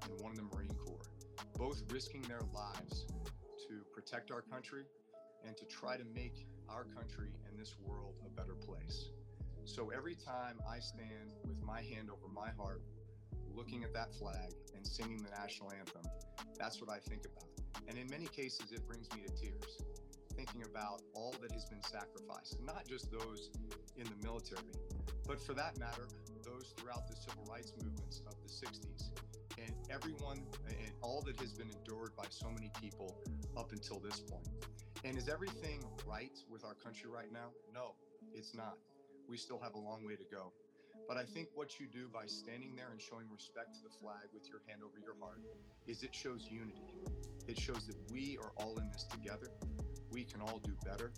and 0.04 0.22
one 0.22 0.32
in 0.32 0.38
the 0.38 0.56
Marine 0.56 0.74
Corps, 0.74 1.06
both 1.58 1.84
risking 1.92 2.24
their 2.24 2.42
lives 2.54 3.06
to 3.68 3.86
protect 3.94 4.32
our 4.32 4.42
country 4.42 4.86
and 5.46 5.56
to 5.58 5.66
try 5.66 5.96
to 5.96 6.06
make 6.16 6.48
our 6.70 6.86
country 6.86 7.30
and 7.48 7.60
this 7.60 7.76
world 7.86 8.16
a 8.26 8.30
better 8.30 8.56
place. 8.56 9.10
So 9.66 9.92
every 9.96 10.16
time 10.16 10.60
I 10.70 10.80
stand 10.80 11.32
with 11.48 11.62
my 11.64 11.82
hand 11.82 12.10
over 12.12 12.32
my 12.34 12.50
heart, 12.58 12.82
looking 13.56 13.84
at 13.84 13.94
that 13.94 14.14
flag 14.14 14.52
and 14.76 14.86
singing 14.86 15.24
the 15.24 15.30
national 15.40 15.72
anthem, 15.72 16.04
that's 16.60 16.82
what 16.82 16.90
I 16.90 17.00
think 17.00 17.22
about. 17.26 17.50
And 17.88 17.98
in 17.98 18.08
many 18.10 18.28
cases, 18.28 18.72
it 18.72 18.86
brings 18.88 19.08
me 19.14 19.22
to 19.22 19.34
tears, 19.34 19.78
thinking 20.36 20.64
about 20.64 21.02
all 21.14 21.34
that 21.42 21.52
has 21.52 21.66
been 21.66 21.82
sacrificed, 21.82 22.58
not 22.62 22.88
just 22.88 23.12
those 23.12 23.52
in 23.96 24.04
the 24.04 24.28
military, 24.28 24.74
but 25.26 25.42
for 25.42 25.54
that 25.54 25.80
matter, 25.80 26.08
those 26.44 26.74
throughout 26.78 27.08
the 27.08 27.16
civil 27.16 27.46
rights 27.50 27.74
movements 27.82 28.22
of 28.28 28.36
the 28.44 28.50
60s. 28.50 29.12
And 29.58 29.74
everyone 29.90 30.46
and 30.68 30.92
all 31.02 31.22
that 31.26 31.40
has 31.40 31.54
been 31.54 31.70
endured 31.70 32.16
by 32.18 32.26
so 32.30 32.50
many 32.50 32.70
people 32.82 33.16
up 33.56 33.72
until 33.72 34.00
this 34.00 34.20
point. 34.20 34.50
And 35.06 35.18
is 35.18 35.30
everything 35.30 35.84
right 36.06 36.38
with 36.50 36.66
our 36.66 36.74
country 36.74 37.10
right 37.10 37.32
now? 37.32 37.50
No, 37.74 37.94
it's 38.34 38.54
not. 38.56 38.78
We 39.30 39.38
still 39.38 39.60
have 39.60 39.74
a 39.76 39.80
long 39.80 40.06
way 40.06 40.16
to 40.16 40.26
go. 40.32 40.52
But 41.08 41.18
I 41.18 41.24
think 41.24 41.50
what 41.56 41.80
you 41.80 41.88
do 41.88 42.08
by 42.14 42.26
standing 42.28 42.76
there 42.76 42.90
and 42.92 43.02
showing 43.02 43.26
respect 43.32 43.74
to 43.76 43.80
the 43.84 43.90
flag 44.02 44.30
with 44.34 44.48
your 44.50 44.62
hand 44.68 44.82
over 44.84 45.00
your 45.04 45.16
heart 45.20 45.42
is 45.88 46.04
it 46.04 46.16
shows 46.16 46.48
unity. 46.50 47.04
It 47.48 47.58
shows 47.58 47.88
that 47.88 47.98
we 48.12 48.38
are 48.42 48.52
all 48.58 48.78
in 48.78 48.90
this 48.92 49.04
together. 49.04 49.52
We 50.12 50.24
can 50.24 50.42
all 50.42 50.60
do 50.64 50.74
better, 50.86 51.12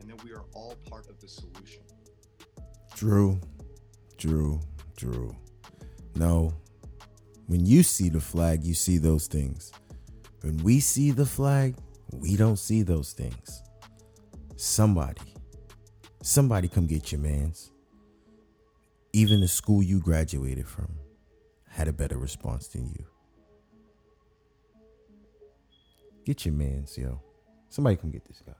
and 0.00 0.10
that 0.10 0.24
we 0.24 0.32
are 0.32 0.44
all 0.54 0.74
part 0.90 1.08
of 1.08 1.20
the 1.20 1.28
solution. 1.28 1.82
Drew, 2.96 3.40
Drew, 4.16 4.60
Drew. 4.96 5.36
No. 6.16 6.52
When 7.46 7.64
you 7.64 7.82
see 7.82 8.08
the 8.08 8.20
flag, 8.20 8.64
you 8.64 8.74
see 8.74 8.98
those 8.98 9.26
things. 9.26 9.70
When 10.40 10.56
we 10.58 10.80
see 10.80 11.10
the 11.10 11.26
flag, 11.26 11.76
we 12.12 12.36
don't 12.36 12.58
see 12.58 12.82
those 12.82 13.12
things. 13.12 13.62
Somebody, 14.56 15.34
somebody 16.28 16.68
come 16.68 16.86
get 16.86 17.10
your 17.10 17.22
mans. 17.22 17.70
Even 19.14 19.40
the 19.40 19.48
school 19.48 19.82
you 19.82 19.98
graduated 19.98 20.68
from 20.68 20.88
had 21.70 21.88
a 21.88 21.92
better 21.92 22.18
response 22.18 22.68
than 22.68 22.86
you. 22.86 23.06
Get 26.26 26.44
your 26.44 26.52
mans, 26.52 26.98
yo. 26.98 27.22
Somebody 27.70 27.96
come 27.96 28.10
get 28.10 28.26
this 28.26 28.42
guy. 28.46 28.52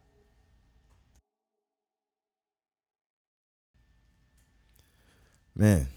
Man, 5.55 5.89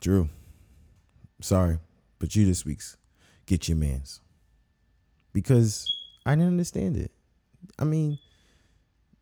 Drew, 0.00 0.28
sorry, 1.40 1.80
but 2.20 2.36
you 2.36 2.46
this 2.46 2.64
week's 2.64 2.96
get 3.46 3.66
your 3.66 3.76
mans. 3.76 4.20
Because 5.32 5.92
I 6.24 6.36
didn't 6.36 6.48
understand 6.48 6.96
it. 6.96 7.10
I 7.78 7.84
mean, 7.84 8.20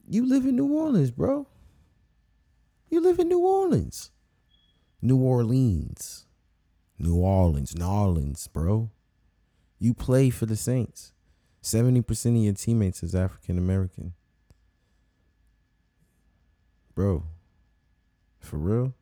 you 0.06 0.28
live 0.28 0.44
in 0.44 0.56
New 0.56 0.70
Orleans, 0.70 1.10
bro. 1.10 1.46
You 2.94 3.00
live 3.00 3.18
in 3.18 3.26
New 3.26 3.40
Orleans. 3.40 4.12
New 5.02 5.16
Orleans. 5.16 6.26
New 6.96 7.16
Orleans, 7.16 7.76
New 7.76 7.84
Orleans, 7.84 8.46
bro. 8.46 8.88
You 9.80 9.94
play 9.94 10.30
for 10.30 10.46
the 10.46 10.54
Saints. 10.54 11.12
70% 11.60 12.26
of 12.26 12.36
your 12.36 12.52
teammates 12.52 13.02
is 13.02 13.12
African 13.12 13.58
American. 13.58 14.14
Bro, 16.94 17.24
for 18.38 18.58
real? 18.58 18.94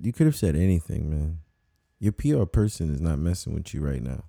You 0.00 0.14
could 0.14 0.24
have 0.24 0.34
said 0.34 0.56
anything, 0.56 1.10
man. 1.10 1.40
Your 1.98 2.12
PR 2.12 2.46
person 2.46 2.94
is 2.94 3.02
not 3.02 3.18
messing 3.18 3.52
with 3.52 3.74
you 3.74 3.82
right 3.82 4.02
now. 4.02 4.24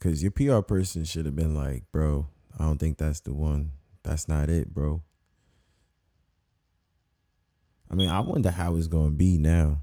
Cause 0.00 0.22
your 0.22 0.32
PR 0.32 0.60
person 0.60 1.04
should 1.04 1.24
have 1.24 1.34
been 1.34 1.54
like, 1.54 1.84
bro, 1.92 2.26
I 2.58 2.64
don't 2.64 2.76
think 2.76 2.98
that's 2.98 3.20
the 3.20 3.32
one. 3.32 3.70
That's 4.02 4.28
not 4.28 4.50
it, 4.50 4.74
bro. 4.74 5.02
I 7.90 7.94
mean, 7.94 8.08
I 8.08 8.20
wonder 8.20 8.50
how 8.50 8.76
it's 8.76 8.86
gonna 8.86 9.10
be 9.10 9.36
now. 9.36 9.82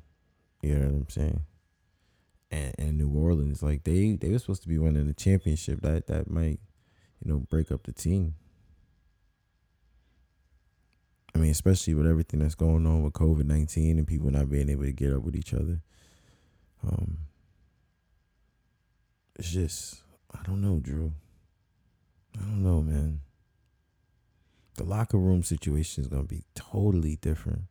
You 0.61 0.75
know 0.75 0.85
what 0.87 0.93
I'm 0.93 1.09
saying? 1.09 1.41
And 2.49 2.75
and 2.79 2.97
New 2.97 3.09
Orleans, 3.09 3.61
like 3.61 3.83
they 3.83 4.13
they 4.13 4.29
were 4.29 4.39
supposed 4.39 4.63
to 4.63 4.69
be 4.69 4.77
winning 4.77 5.07
the 5.07 5.13
championship. 5.13 5.81
That 5.81 6.07
that 6.07 6.29
might, 6.29 6.59
you 7.23 7.31
know, 7.31 7.39
break 7.49 7.71
up 7.71 7.83
the 7.83 7.91
team. 7.91 8.35
I 11.35 11.39
mean, 11.39 11.51
especially 11.51 11.93
with 11.93 12.07
everything 12.07 12.39
that's 12.39 12.55
going 12.55 12.87
on 12.87 13.03
with 13.03 13.13
COVID 13.13 13.45
nineteen 13.45 13.97
and 13.97 14.07
people 14.07 14.31
not 14.31 14.49
being 14.49 14.69
able 14.69 14.85
to 14.85 14.93
get 14.93 15.13
up 15.13 15.23
with 15.23 15.35
each 15.35 15.53
other. 15.53 15.81
Um, 16.83 17.17
it's 19.35 19.51
just 19.51 20.01
I 20.33 20.39
don't 20.43 20.61
know, 20.61 20.79
Drew. 20.79 21.11
I 22.37 22.43
don't 22.43 22.63
know, 22.63 22.81
man. 22.81 23.21
The 24.75 24.83
locker 24.83 25.17
room 25.17 25.43
situation 25.43 26.03
is 26.03 26.07
gonna 26.07 26.23
be 26.23 26.43
totally 26.55 27.17
different. 27.17 27.63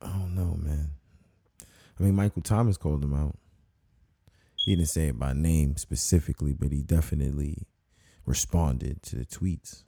I 0.00 0.08
don't 0.08 0.34
know, 0.34 0.56
man. 0.58 0.90
I 1.98 2.02
mean, 2.02 2.14
Michael 2.14 2.42
Thomas 2.42 2.76
called 2.76 3.04
him 3.04 3.14
out. 3.14 3.36
He 4.56 4.74
didn't 4.74 4.88
say 4.88 5.08
it 5.08 5.18
by 5.18 5.32
name 5.32 5.76
specifically, 5.76 6.52
but 6.52 6.72
he 6.72 6.82
definitely 6.82 7.66
responded 8.26 9.02
to 9.04 9.16
the 9.16 9.24
tweets. 9.24 9.84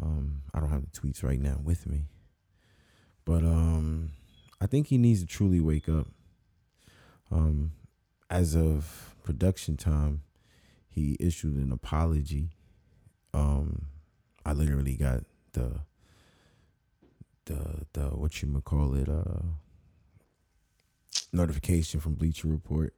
Um, 0.00 0.42
I 0.52 0.60
don't 0.60 0.70
have 0.70 0.82
the 0.82 1.00
tweets 1.00 1.22
right 1.22 1.40
now 1.40 1.60
with 1.62 1.86
me, 1.86 2.06
but 3.24 3.42
um, 3.44 4.10
I 4.60 4.66
think 4.66 4.88
he 4.88 4.98
needs 4.98 5.20
to 5.20 5.26
truly 5.26 5.60
wake 5.60 5.88
up. 5.88 6.08
Um, 7.30 7.72
as 8.28 8.56
of 8.56 9.14
production 9.22 9.76
time, 9.76 10.22
he 10.88 11.16
issued 11.20 11.56
an 11.56 11.72
apology. 11.72 12.50
Um, 13.32 13.86
I 14.44 14.52
literally 14.52 14.96
got 14.96 15.24
the 15.52 15.80
the 17.46 17.86
the 17.92 18.06
what 18.08 18.42
you 18.42 18.48
may 18.48 18.60
call 18.60 18.94
it 18.94 19.08
uh 19.08 19.42
notification 21.32 22.00
from 22.00 22.14
Bleacher 22.14 22.48
Report. 22.48 22.94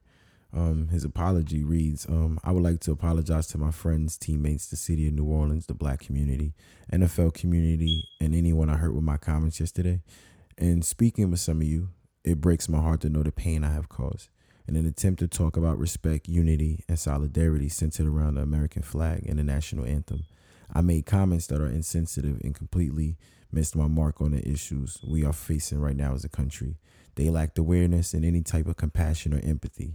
Um, 0.52 0.88
his 0.88 1.04
apology 1.04 1.64
reads, 1.64 2.06
um, 2.08 2.38
I 2.44 2.52
would 2.52 2.62
like 2.62 2.80
to 2.80 2.92
apologize 2.92 3.46
to 3.48 3.58
my 3.58 3.70
friends, 3.70 4.16
teammates, 4.16 4.68
the 4.68 4.76
city 4.76 5.08
of 5.08 5.14
New 5.14 5.24
Orleans, 5.24 5.66
the 5.66 5.74
black 5.74 6.00
community, 6.00 6.54
NFL 6.92 7.34
community, 7.34 8.04
and 8.20 8.34
anyone 8.34 8.70
I 8.70 8.76
hurt 8.76 8.94
with 8.94 9.02
my 9.02 9.16
comments 9.16 9.60
yesterday. 9.60 10.00
And 10.56 10.84
speaking 10.84 11.30
with 11.30 11.40
some 11.40 11.60
of 11.60 11.66
you, 11.66 11.90
it 12.24 12.40
breaks 12.40 12.68
my 12.68 12.80
heart 12.80 13.02
to 13.02 13.10
know 13.10 13.22
the 13.22 13.32
pain 13.32 13.64
I 13.64 13.72
have 13.72 13.88
caused. 13.88 14.28
In 14.66 14.76
an 14.76 14.86
attempt 14.86 15.20
to 15.20 15.28
talk 15.28 15.56
about 15.56 15.78
respect, 15.78 16.28
unity, 16.28 16.84
and 16.88 16.98
solidarity 16.98 17.68
centered 17.68 18.06
around 18.06 18.34
the 18.34 18.42
American 18.42 18.82
flag 18.82 19.24
and 19.28 19.38
the 19.38 19.44
national 19.44 19.84
anthem, 19.84 20.24
I 20.72 20.80
made 20.80 21.06
comments 21.06 21.46
that 21.48 21.60
are 21.60 21.68
insensitive 21.68 22.40
and 22.42 22.54
completely 22.54 23.16
missed 23.56 23.74
my 23.74 23.86
mark 23.86 24.20
on 24.20 24.32
the 24.32 24.46
issues 24.46 24.98
we 25.02 25.24
are 25.24 25.32
facing 25.32 25.80
right 25.80 25.96
now 25.96 26.12
as 26.12 26.24
a 26.24 26.28
country. 26.28 26.76
They 27.14 27.30
lacked 27.30 27.58
awareness 27.58 28.12
and 28.12 28.22
any 28.22 28.42
type 28.42 28.66
of 28.66 28.76
compassion 28.76 29.32
or 29.32 29.40
empathy. 29.42 29.94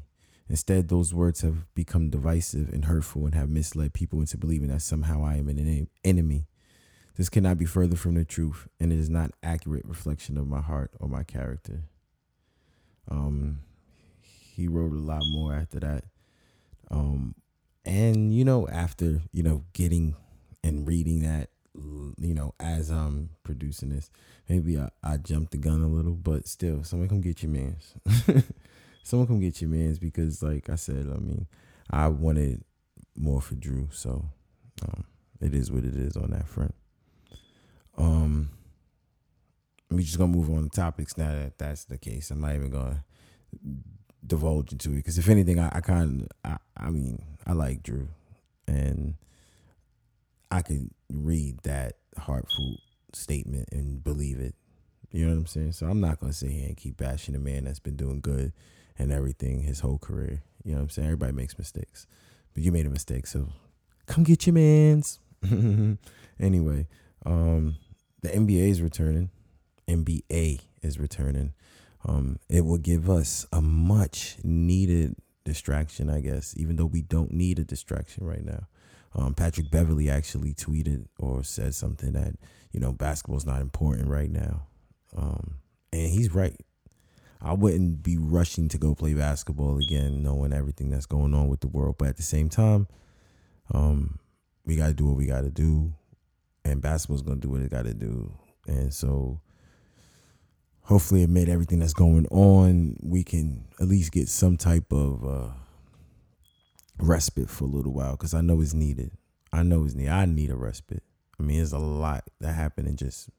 Instead, 0.50 0.90
those 0.90 1.14
words 1.14 1.42
have 1.42 1.72
become 1.76 2.10
divisive 2.10 2.74
and 2.74 2.86
hurtful 2.86 3.26
and 3.26 3.36
have 3.36 3.50
misled 3.50 3.94
people 3.94 4.20
into 4.20 4.36
believing 4.36 4.70
that 4.70 4.82
somehow 4.82 5.24
I 5.24 5.36
am 5.36 5.48
an 5.48 5.88
enemy. 6.04 6.48
This 7.18 7.30
cannot 7.30 7.60
be 7.60 7.66
further 7.66 7.96
from 7.96 8.16
the 8.16 8.26
truth, 8.26 8.68
and 8.80 8.92
it 8.92 8.98
is 8.98 9.12
not 9.12 9.30
accurate 9.44 9.86
reflection 9.86 10.38
of 10.38 10.48
my 10.48 10.62
heart 10.62 10.90
or 11.00 11.08
my 11.08 11.22
character. 11.22 11.84
Um, 13.08 13.60
he 14.56 14.68
wrote 14.68 14.92
a 14.92 14.96
lot 14.96 15.22
more 15.32 15.54
after 15.54 15.80
that. 15.82 16.06
Um, 16.90 17.36
and 17.86 18.34
you 18.34 18.44
know, 18.44 18.68
after 18.68 19.22
you 19.32 19.44
know, 19.44 19.66
getting 19.74 20.16
and 20.64 20.88
reading 20.88 21.22
that, 21.22 21.51
you 21.74 22.34
know, 22.34 22.54
as 22.60 22.90
I'm 22.90 23.30
producing 23.44 23.90
this, 23.90 24.10
maybe 24.50 24.78
I, 24.78 24.90
I 25.04 25.18
jumped 25.18 25.52
the 25.52 25.58
gun 25.58 25.82
a 25.82 25.88
little, 25.88 26.14
but 26.14 26.48
still, 26.48 26.84
someone 26.84 27.10
come 27.10 27.22
get 27.22 27.44
your 27.44 27.52
mans. 27.52 27.94
someone 29.04 29.28
come 29.28 29.40
get 29.40 29.62
your 29.62 29.70
mans 29.70 30.00
because, 30.00 30.44
like 30.44 30.70
I 30.70 30.76
said, 30.76 31.08
I 31.14 31.20
mean, 31.20 31.48
I 31.90 32.08
wanted 32.08 32.64
more 33.16 33.42
for 33.42 33.56
Drew, 33.56 33.90
so 33.92 34.26
um, 34.84 35.06
it 35.40 35.54
is 35.54 35.72
what 35.72 35.84
it 35.84 35.96
is 35.96 36.16
on 36.16 36.32
that 36.32 36.48
front. 36.48 36.76
Um, 37.98 38.50
we 39.90 40.04
just 40.04 40.18
gonna 40.18 40.32
move 40.32 40.50
on 40.50 40.64
to 40.64 40.70
topics 40.70 41.18
now 41.18 41.32
that 41.32 41.58
that's 41.58 41.86
the 41.86 41.98
case. 41.98 42.32
I'm 42.32 42.42
not 42.42 42.56
even 42.56 42.70
gonna 42.70 43.04
divulge 44.26 44.72
into 44.72 44.92
it 44.92 44.96
because 44.96 45.18
if 45.18 45.30
anything, 45.30 45.60
I, 45.60 45.70
I 45.74 45.82
kind 45.82 46.22
of, 46.22 46.28
I, 46.78 46.86
I 46.86 46.90
mean, 46.90 47.22
I 47.46 47.54
like 47.54 47.84
Drew, 47.84 48.08
and 48.68 49.16
I 50.50 50.62
could 50.62 50.90
read 51.14 51.60
that 51.64 51.98
heartfelt 52.18 52.80
statement 53.14 53.70
and 53.72 54.04
believe 54.04 54.40
it. 54.40 54.56
You 55.12 55.26
know 55.26 55.34
what 55.34 55.40
I'm 55.40 55.48
saying? 55.48 55.72
So 55.74 55.88
I'm 55.88 56.00
not 56.00 56.20
gonna 56.20 56.34
sit 56.34 56.52
here 56.52 56.68
and 56.68 56.78
keep 56.78 56.98
bashing 56.98 57.36
a 57.36 57.40
man 57.40 57.66
that's 57.66 57.80
been 57.80 57.96
doing 57.96 58.22
good 58.22 58.54
and 58.98 59.12
everything 59.12 59.62
his 59.62 59.82
whole 59.82 59.98
career. 59.98 60.44
You 60.64 60.72
know 60.72 60.78
what 60.78 60.84
I'm 60.84 60.90
saying? 60.90 61.08
Everybody 61.08 61.34
makes 61.34 61.58
mistakes. 61.58 62.08
but 62.54 62.64
you 62.64 62.72
made 62.72 62.86
a 62.86 62.90
mistake. 62.90 63.28
So 63.28 63.50
come 64.06 64.24
get 64.24 64.46
your 64.46 64.54
man's. 64.54 65.20
anyway, 66.40 66.88
um, 67.26 67.78
the 68.22 68.30
NBA 68.30 68.70
is 68.70 68.82
returning. 68.82 69.30
NBA 69.88 70.62
is 70.82 71.00
returning. 71.00 71.54
Um, 72.06 72.40
it 72.50 72.66
will 72.66 72.78
give 72.78 73.10
us 73.10 73.46
a 73.52 73.62
much 73.62 74.38
needed 74.44 75.16
distraction, 75.44 76.10
I 76.10 76.22
guess, 76.22 76.54
even 76.58 76.76
though 76.76 76.86
we 76.86 77.02
don't 77.02 77.32
need 77.32 77.60
a 77.60 77.64
distraction 77.64 78.26
right 78.26 78.44
now. 78.44 78.68
Um, 79.14 79.34
Patrick 79.34 79.70
Beverley 79.70 80.10
actually 80.10 80.54
tweeted 80.54 81.06
or 81.20 81.44
said 81.44 81.76
something 81.76 82.14
that, 82.14 82.36
you 82.72 82.80
know, 82.80 82.94
basketball 82.94 83.38
is 83.38 83.46
not 83.46 83.62
important 83.62 84.08
right 84.08 84.30
now. 84.30 84.68
Um, 85.16 85.56
and 85.92 86.10
he's 86.10 86.34
right. 86.34 86.56
I 87.42 87.54
wouldn't 87.54 88.04
be 88.04 88.18
rushing 88.18 88.70
to 88.70 88.78
go 88.78 88.94
play 88.94 89.14
basketball 89.14 89.78
again, 89.80 90.24
knowing 90.24 90.54
everything 90.54 90.90
that's 90.90 91.08
going 91.08 91.34
on 91.34 91.48
with 91.48 91.60
the 91.62 91.68
world. 91.68 91.96
But 91.98 92.10
at 92.10 92.18
the 92.18 92.24
same 92.24 92.50
time, 92.50 92.88
um, 93.74 94.20
we 94.66 94.76
got 94.76 94.88
to 94.88 94.94
do 94.94 95.08
what 95.08 95.18
we 95.18 95.26
got 95.26 95.42
to 95.42 95.50
do, 95.50 95.94
and 96.64 96.82
basketball's 96.82 97.24
gonna 97.24 97.40
do 97.40 97.50
what 97.50 97.62
it 97.62 97.72
got 97.72 97.86
to 97.86 97.96
do. 97.96 98.32
And 98.68 98.94
so, 98.94 99.42
hopefully, 100.82 101.24
amid 101.24 101.50
everything 101.50 101.80
that's 101.80 101.94
going 101.94 102.28
on, 102.28 102.98
we 103.02 103.24
can 103.24 103.66
at 103.80 103.88
least 103.88 104.12
get 104.12 104.30
some 104.30 104.56
type 104.56 104.92
of 104.92 105.26
uh, 105.26 105.50
respite 107.02 107.50
for 107.50 107.66
a 107.66 107.68
little 107.68 107.94
while 107.94 108.12
because 108.12 108.34
I 108.34 108.42
know 108.42 108.62
it's 108.62 108.74
needed. 108.74 109.12
I 109.52 109.64
know 109.64 109.84
it's 109.84 109.96
needed. 109.96 110.12
I 110.12 110.26
need 110.26 110.50
a 110.50 110.56
respite. 110.56 111.04
I 111.40 111.44
mean, 111.44 111.58
there's 111.58 111.74
a 111.74 111.80
lot 111.80 112.24
that 112.40 112.54
happened 112.54 112.88
in 112.88 112.96
just 112.96 113.30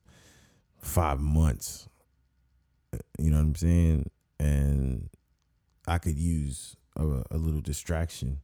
five 0.81 1.21
months. 1.21 1.89
You 3.19 3.31
know 3.31 3.37
what 3.37 3.45
I'm 3.45 3.55
saying? 3.55 4.11
And 4.39 5.09
I 5.87 5.99
could 5.99 6.19
use 6.19 6.77
a, 6.97 7.05
a 7.31 7.37
little 7.37 7.61
distraction. 7.61 8.41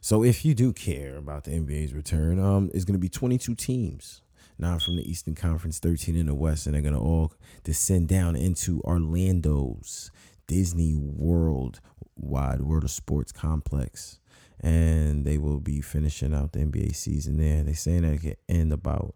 So 0.00 0.24
if 0.24 0.44
you 0.44 0.54
do 0.54 0.72
care 0.72 1.16
about 1.16 1.44
the 1.44 1.50
NBA's 1.50 1.92
return, 1.92 2.38
um, 2.38 2.70
it's 2.72 2.84
going 2.84 2.94
to 2.94 3.00
be 3.00 3.08
22 3.08 3.54
teams. 3.54 4.22
Nine 4.58 4.78
from 4.78 4.96
the 4.96 5.10
Eastern 5.10 5.34
Conference, 5.34 5.78
13 5.78 6.16
in 6.16 6.26
the 6.26 6.34
West, 6.34 6.66
and 6.66 6.74
they're 6.74 6.82
going 6.82 6.94
to 6.94 7.00
all 7.00 7.32
descend 7.64 8.08
down 8.08 8.36
into 8.36 8.82
Orlando's 8.82 10.10
Disney 10.50 10.96
World 10.96 11.78
wide 12.16 12.60
World 12.62 12.82
of 12.82 12.90
Sports 12.90 13.30
complex. 13.30 14.18
And 14.58 15.24
they 15.24 15.38
will 15.38 15.60
be 15.60 15.80
finishing 15.80 16.34
out 16.34 16.50
the 16.50 16.58
NBA 16.58 16.96
season 16.96 17.36
there. 17.36 17.62
They're 17.62 17.74
saying 17.76 18.02
that 18.02 18.14
it 18.14 18.20
can 18.20 18.34
end 18.48 18.72
about 18.72 19.14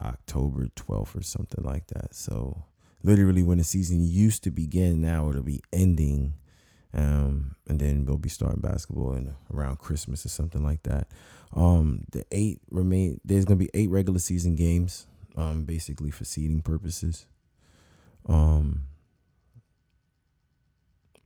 October 0.00 0.68
12th 0.76 1.16
or 1.16 1.22
something 1.22 1.64
like 1.64 1.88
that. 1.88 2.14
So 2.14 2.66
literally 3.02 3.42
when 3.42 3.58
the 3.58 3.64
season 3.64 4.00
used 4.00 4.44
to 4.44 4.52
begin, 4.52 5.00
now 5.00 5.28
it'll 5.28 5.42
be 5.42 5.60
ending. 5.72 6.34
Um, 6.94 7.56
and 7.68 7.80
then 7.80 8.06
we'll 8.06 8.16
be 8.16 8.28
starting 8.28 8.60
basketball 8.60 9.14
in 9.14 9.34
around 9.52 9.80
Christmas 9.80 10.24
or 10.24 10.28
something 10.28 10.62
like 10.62 10.84
that. 10.84 11.08
Um, 11.52 12.04
the 12.12 12.24
eight 12.30 12.60
remain. 12.70 13.20
There's 13.24 13.44
gonna 13.44 13.56
be 13.56 13.70
eight 13.74 13.90
regular 13.90 14.20
season 14.20 14.54
games. 14.54 15.08
Um, 15.36 15.64
basically 15.64 16.12
for 16.12 16.24
seeding 16.24 16.62
purposes. 16.62 17.26
Um, 18.26 18.84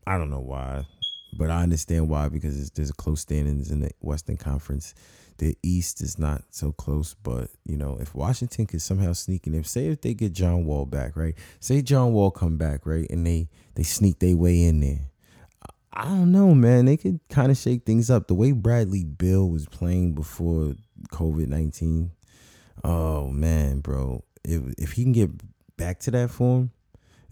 I 0.07 0.19
don't 0.19 0.31
know 0.31 0.41
why, 0.41 0.87
but 1.33 1.51
I 1.51 1.63
understand 1.63 2.09
why 2.09 2.29
because 2.29 2.71
there's 2.71 2.91
a 2.91 2.95
close 2.95 3.21
standings 3.21 3.71
in 3.71 3.81
the 3.81 3.91
Western 4.01 4.37
Conference. 4.37 4.95
The 5.39 5.57
East 5.65 6.01
is 6.01 6.19
not 6.19 6.43
so 6.51 6.71
close, 6.71 7.15
but 7.15 7.51
you 7.65 7.77
know 7.77 7.99
if 8.01 8.15
Washington 8.15 8.67
could 8.67 8.83
somehow 8.83 9.13
sneak 9.15 9.47
in, 9.47 9.55
if 9.55 9.67
say 9.67 9.87
if 9.87 10.01
they 10.01 10.15
get 10.15 10.33
John 10.33 10.65
Wall 10.65 10.87
back, 10.87 11.17
right? 11.17 11.35
Say 11.59 11.83
John 11.83 12.13
Wall 12.13 12.31
come 12.31 12.57
back, 12.57 12.87
right, 12.87 13.09
and 13.11 13.27
they 13.27 13.49
they 13.75 13.83
sneak 13.83 14.21
their 14.21 14.37
way 14.37 14.63
in 14.63 14.81
there. 14.81 15.11
I 15.93 16.05
don't 16.05 16.33
know, 16.33 16.55
man. 16.55 16.87
They 16.87 16.97
could 16.97 17.21
kind 17.29 17.51
of 17.51 17.57
shake 17.57 17.85
things 17.85 18.11
up. 18.11 18.27
The 18.27 18.35
way 18.35 18.53
Bradley 18.53 19.05
Beal 19.05 19.49
was 19.49 19.67
playing 19.67 20.15
before 20.15 20.75
COVID 21.13 21.49
nineteen. 21.49 22.13
Oh 22.83 23.29
man, 23.29 23.81
bro. 23.81 24.23
If 24.45 24.63
if 24.79 24.93
he 24.93 25.03
can 25.03 25.13
get 25.13 25.31
back 25.77 26.01
to 26.01 26.11
that 26.13 26.31
form, 26.31 26.71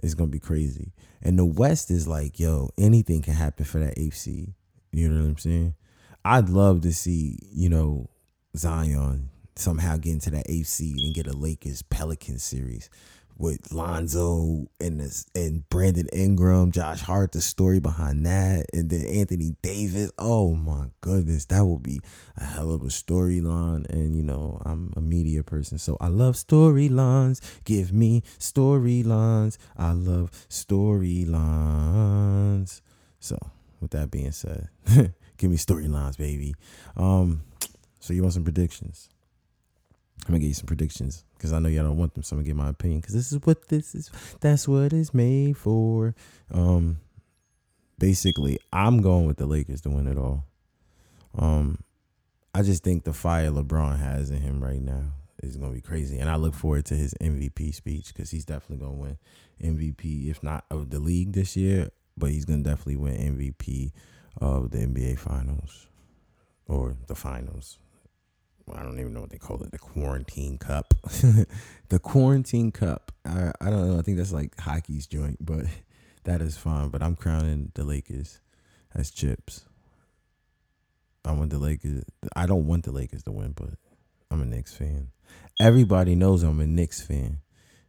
it's 0.03 0.15
gonna 0.15 0.31
be 0.31 0.39
crazy. 0.39 0.93
And 1.23 1.39
the 1.39 1.45
West 1.45 1.91
is 1.91 2.09
like, 2.09 2.39
yo, 2.41 2.71
anything 2.79 3.23
can 3.23 3.35
happen 3.35 3.65
for 3.65 3.79
that 3.79 3.99
seed. 4.13 4.55
You 4.93 5.09
know 5.09 5.23
what 5.23 5.29
I'm 5.29 5.39
saying? 5.39 5.75
I'd 6.25 6.49
love 6.49 6.83
to 6.83 6.93
see, 6.93 7.39
you 7.53 7.69
know, 7.69 8.11
Zion 8.57 9.31
somehow 9.57 9.97
get 9.97 10.13
into 10.13 10.31
that 10.31 10.49
seed 10.65 10.97
and 10.99 11.15
get 11.15 11.27
a 11.27 11.37
Lakers 11.37 11.83
Pelicans 11.83 12.43
series 12.43 12.89
with 13.37 13.73
Lonzo 13.73 14.67
and 14.81 15.01
this 15.01 15.27
and 15.35 15.69
Brandon 15.69 16.09
Ingram, 16.13 16.71
Josh 16.73 17.01
Hart, 17.01 17.33
the 17.33 17.41
story 17.41 17.81
behind 17.81 18.25
that, 18.27 18.67
and 18.73 18.91
then 18.91 19.05
Anthony 19.07 19.57
Davis. 19.63 20.13
Oh 20.19 20.55
my 20.55 20.87
goodness, 21.01 21.47
that 21.47 21.65
will 21.65 21.79
be 21.79 22.01
a 22.37 22.45
hell 22.45 22.71
of 22.71 22.83
a 22.83 22.87
storyline. 22.87 23.89
And 23.89 24.15
you 24.15 24.23
know, 24.23 24.61
I'm 24.65 24.93
a 24.97 25.01
media 25.01 25.43
person, 25.43 25.79
so 25.79 25.97
I 26.01 26.09
love 26.09 26.37
storylines. 26.37 27.41
Give 27.65 27.93
me 27.93 28.23
storylines. 28.39 29.59
I 29.77 29.93
love 29.93 30.31
storylines. 30.49 31.43
So, 33.19 33.39
with 33.81 33.93
that 33.93 34.11
being 34.11 34.33
said, 34.33 34.69
give 35.37 35.51
me 35.51 35.57
storylines, 35.57 36.19
baby. 36.19 36.55
Um, 36.97 37.43
so 38.01 38.13
you 38.13 38.23
want 38.23 38.35
some 38.35 38.45
predictions? 38.45 39.09
I'm 40.27 40.35
gonna 40.35 40.45
you 40.45 40.55
some 40.55 40.67
predictions 40.67 41.25
because 41.43 41.53
I 41.53 41.59
know 41.59 41.69
y'all 41.69 41.83
don't 41.83 41.99
want 41.99 42.15
them. 42.15 42.23
So 42.23 42.37
I'm 42.37 42.39
gonna 42.39 42.47
give 42.47 42.57
my 42.57 42.69
opinion 42.69 43.01
because 43.01 43.15
this 43.15 43.33
is 43.33 43.41
what 43.45 43.67
this 43.67 43.97
is. 43.97 44.13
That's 44.41 44.69
what 44.69 44.93
it's 44.93 45.13
made 45.13 45.57
for. 45.57 46.15
Um, 46.53 47.01
basically, 47.99 48.61
I'm 48.73 49.03
going 49.03 49.27
with 49.27 49.39
the 49.39 49.47
Lakers 49.47 49.81
to 49.81 49.91
win 49.91 50.07
it 50.07 50.17
all. 50.17 50.45
Um, 51.37 51.83
I 52.55 52.63
just 52.63 52.85
think 52.85 53.03
the 53.03 53.13
fire 53.13 53.51
LeBron 53.51 53.99
has 53.99 54.31
in 54.31 54.41
him 54.41 54.63
right 54.63 54.81
now 54.81 55.15
is 55.43 55.57
gonna 55.57 55.73
be 55.73 55.81
crazy, 55.81 56.19
and 56.19 56.31
I 56.31 56.37
look 56.37 56.55
forward 56.55 56.85
to 56.87 56.95
his 56.95 57.13
MVP 57.21 57.75
speech 57.75 58.15
because 58.15 58.31
he's 58.31 58.45
definitely 58.45 58.87
gonna 58.87 59.01
win 59.01 59.19
MVP, 59.61 60.31
if 60.31 60.45
not 60.45 60.65
of 60.71 60.91
the 60.91 61.01
league 61.01 61.33
this 61.33 61.57
year, 61.57 61.91
but 62.17 62.31
he's 62.31 62.45
gonna 62.45 62.63
definitely 62.63 62.97
win 62.97 63.37
MVP 63.37 63.91
of 64.41 64.71
the 64.71 64.79
NBA 64.79 65.19
Finals 65.19 65.89
or 66.69 66.95
the 67.09 67.17
Finals. 67.17 67.79
I 68.73 68.83
don't 68.83 68.99
even 69.01 69.13
know 69.13 69.21
what 69.21 69.31
they 69.31 69.39
call 69.39 69.63
it, 69.63 69.73
the 69.73 69.79
quarantine 69.79 70.59
cup. 70.59 70.95
the 71.89 71.99
quarantine 71.99 72.71
cup. 72.71 73.13
I, 73.25 73.53
I 73.61 73.71
don't 73.71 73.89
know. 73.89 73.99
I 73.99 74.03
think 74.03 74.19
that's 74.19 74.33
like 74.33 74.59
hockey's 74.59 75.07
joint, 75.07 75.45
but 75.45 75.67
that 76.25 76.41
is 76.41 76.57
fine. 76.57 76.89
But 76.89 77.03
I'm 77.03 77.17
crowning 77.17 77.73
the 77.75 77.85
Lakers 77.85 78.41
as 78.95 79.11
chips. 79.11 79.65
I 81.25 81.33
want 81.33 81.51
the 81.51 81.59
Lakers. 81.59 82.05
I 82.35 82.47
don't 82.47 82.67
want 82.67 82.85
the 82.85 82.93
Lakers 82.93 83.23
to 83.25 83.33
win, 83.33 83.53
but 83.53 83.71
I'm 84.31 84.43
a 84.43 84.45
Knicks 84.45 84.75
fan. 84.75 85.09
Everybody 85.61 86.15
knows 86.15 86.43
I'm 86.43 86.61
a 86.61 86.67
Knicks 86.67 87.01
fan, 87.01 87.39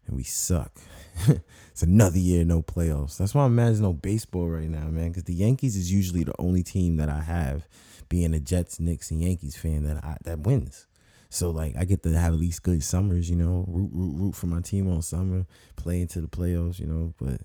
and 0.05 0.15
we 0.15 0.23
suck. 0.23 0.79
it's 1.71 1.83
another 1.83 2.19
year 2.19 2.45
no 2.45 2.61
playoffs. 2.61 3.17
That's 3.17 3.33
why 3.33 3.45
I'm 3.45 3.55
mad 3.55 3.67
there's 3.67 3.79
no 3.79 3.93
baseball 3.93 4.49
right 4.49 4.69
now, 4.69 4.87
man. 4.87 5.09
Because 5.09 5.23
the 5.23 5.33
Yankees 5.33 5.75
is 5.75 5.91
usually 5.91 6.23
the 6.23 6.35
only 6.39 6.63
team 6.63 6.97
that 6.97 7.09
I 7.09 7.21
have 7.21 7.67
being 8.13 8.35
a 8.35 8.39
Jets, 8.39 8.79
Knicks, 8.79 9.09
and 9.09 9.23
Yankees 9.23 9.55
fan 9.55 9.85
that 9.85 10.05
I, 10.05 10.17
that 10.23 10.41
wins. 10.41 10.85
So 11.31 11.49
like 11.49 11.75
I 11.75 11.83
get 11.83 12.03
to 12.03 12.13
have 12.13 12.33
at 12.33 12.39
least 12.39 12.61
good 12.61 12.83
summers, 12.83 13.27
you 13.27 13.35
know, 13.35 13.65
root 13.67 13.89
root 13.91 14.13
root 14.19 14.35
for 14.35 14.45
my 14.45 14.61
team 14.61 14.87
all 14.87 15.01
summer, 15.01 15.47
play 15.77 15.99
into 15.99 16.21
the 16.21 16.27
playoffs, 16.27 16.77
you 16.79 16.85
know. 16.85 17.15
But 17.19 17.41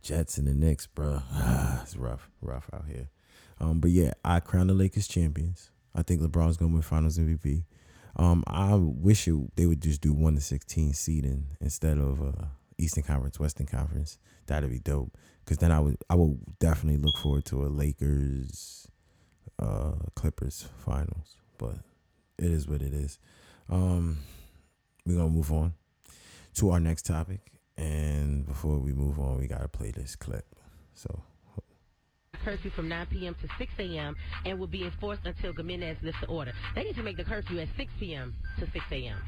Jets 0.00 0.38
and 0.38 0.46
the 0.46 0.54
Knicks, 0.54 0.86
bro, 0.86 1.22
ah, 1.32 1.80
it's 1.82 1.96
rough, 1.96 2.30
rough 2.40 2.70
out 2.72 2.84
here. 2.86 3.08
Um, 3.60 3.80
but 3.80 3.90
yeah, 3.90 4.12
I 4.24 4.38
crown 4.38 4.68
the 4.68 4.74
Lakers 4.74 5.08
champions. 5.08 5.72
I 5.92 6.04
think 6.04 6.22
LeBron's 6.22 6.56
gonna 6.56 6.72
win 6.72 6.82
Finals 6.82 7.18
MVP. 7.18 7.64
Um, 8.14 8.44
I 8.46 8.76
wish 8.76 9.26
it, 9.26 9.56
they 9.56 9.66
would 9.66 9.82
just 9.82 10.02
do 10.02 10.12
one 10.12 10.36
to 10.36 10.40
sixteen 10.40 10.92
seeding 10.92 11.46
instead 11.60 11.98
of 11.98 12.22
uh, 12.22 12.44
Eastern 12.78 13.02
Conference, 13.02 13.40
Western 13.40 13.66
Conference. 13.66 14.18
That'd 14.46 14.70
be 14.70 14.78
dope. 14.78 15.18
Cause 15.46 15.56
then 15.56 15.72
I 15.72 15.80
would 15.80 15.96
I 16.08 16.14
would 16.14 16.60
definitely 16.60 17.02
look 17.02 17.16
forward 17.16 17.44
to 17.46 17.64
a 17.64 17.66
Lakers 17.66 18.86
uh, 19.58 19.92
Clippers 20.14 20.68
finals. 20.84 21.36
But 21.58 21.76
it 22.38 22.50
is 22.50 22.66
what 22.68 22.82
it 22.82 22.92
is. 22.92 23.18
Um, 23.68 24.18
we're 25.06 25.16
gonna 25.16 25.30
move 25.30 25.52
on 25.52 25.74
to 26.54 26.70
our 26.70 26.80
next 26.80 27.06
topic, 27.06 27.40
and 27.76 28.46
before 28.46 28.78
we 28.78 28.92
move 28.92 29.18
on, 29.18 29.38
we 29.38 29.46
gotta 29.46 29.68
play 29.68 29.90
this 29.90 30.16
clip. 30.16 30.46
So 30.94 31.22
curfew 32.44 32.70
from 32.70 32.88
9 32.88 33.06
p.m. 33.06 33.34
to 33.40 33.48
6 33.58 33.72
a.m. 33.78 34.16
and 34.44 34.58
will 34.58 34.66
be 34.66 34.84
enforced 34.84 35.24
until 35.24 35.52
Gimenez 35.52 35.98
lifts 36.02 36.20
the 36.20 36.26
order. 36.26 36.52
They 36.74 36.84
need 36.84 36.96
to 36.96 37.02
make 37.02 37.16
the 37.16 37.24
curfew 37.24 37.60
at 37.60 37.68
6 37.76 37.92
p.m. 37.98 38.34
to 38.58 38.66
6 38.70 38.84
a.m. 38.90 39.18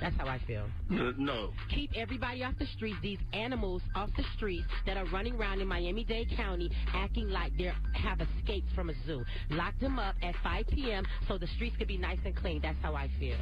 That's 0.00 0.16
how 0.16 0.26
I 0.28 0.38
feel. 0.46 0.64
No. 0.88 1.50
Keep 1.74 1.92
everybody 1.96 2.44
off 2.44 2.54
the 2.58 2.66
streets, 2.76 2.98
these 3.02 3.18
animals 3.32 3.82
off 3.96 4.10
the 4.16 4.22
streets 4.36 4.66
that 4.86 4.96
are 4.96 5.06
running 5.06 5.34
around 5.34 5.60
in 5.60 5.66
Miami-Dade 5.66 6.30
County 6.36 6.70
acting 6.94 7.28
like 7.30 7.52
they 7.58 7.72
have 7.94 8.20
escaped 8.20 8.68
from 8.74 8.90
a 8.90 8.94
zoo. 9.06 9.24
Lock 9.50 9.74
them 9.80 9.98
up 9.98 10.14
at 10.22 10.34
5 10.42 10.66
p.m. 10.68 11.04
so 11.26 11.36
the 11.38 11.48
streets 11.48 11.76
could 11.76 11.88
be 11.88 11.96
nice 11.98 12.18
and 12.24 12.36
clean. 12.36 12.60
That's 12.62 12.78
how 12.82 12.94
I 12.94 13.10
feel. 13.18 13.36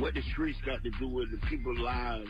What 0.00 0.14
the 0.14 0.22
streets 0.32 0.58
got 0.66 0.82
to 0.82 0.90
do 0.98 1.08
with 1.08 1.30
the 1.30 1.38
people's 1.46 1.78
lives? 1.78 2.28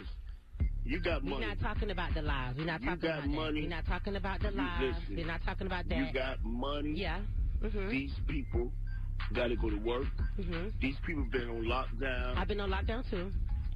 You 0.85 1.01
got 1.01 1.23
money. 1.25 1.37
We're 1.45 1.49
not 1.49 1.61
talking 1.61 1.91
about 1.91 2.13
the 2.15 2.23
lives. 2.23 2.59
We're 2.59 2.65
not 2.67 2.81
You 2.83 2.87
talking 2.89 3.03
got 3.09 3.19
about 3.21 3.29
money. 3.29 3.61
that. 3.61 3.67
We're 3.67 3.77
not 3.77 3.87
talking 3.87 4.17
about 4.17 4.41
the 4.41 4.51
lives. 4.51 4.97
listen. 5.01 5.17
We're 5.17 5.27
not 5.27 5.41
talking 5.45 5.67
about 5.67 5.89
that. 5.89 5.99
You 5.99 6.13
got 6.13 6.43
money. 6.45 6.93
yeah. 6.97 7.21
hmm 7.63 7.89
These 7.91 8.13
people 8.29 8.71
got 9.35 9.49
to 9.49 9.57
go 9.57 9.71
to 9.71 9.77
work. 9.77 10.07
hmm 10.37 10.69
These 10.81 10.97
people 11.07 11.25
been 11.31 11.49
on 11.49 11.65
lockdown. 11.65 12.37
I've 12.37 12.49
been 12.49 12.61
on 12.61 12.71
lockdown 12.71 13.09
too. 13.11 13.31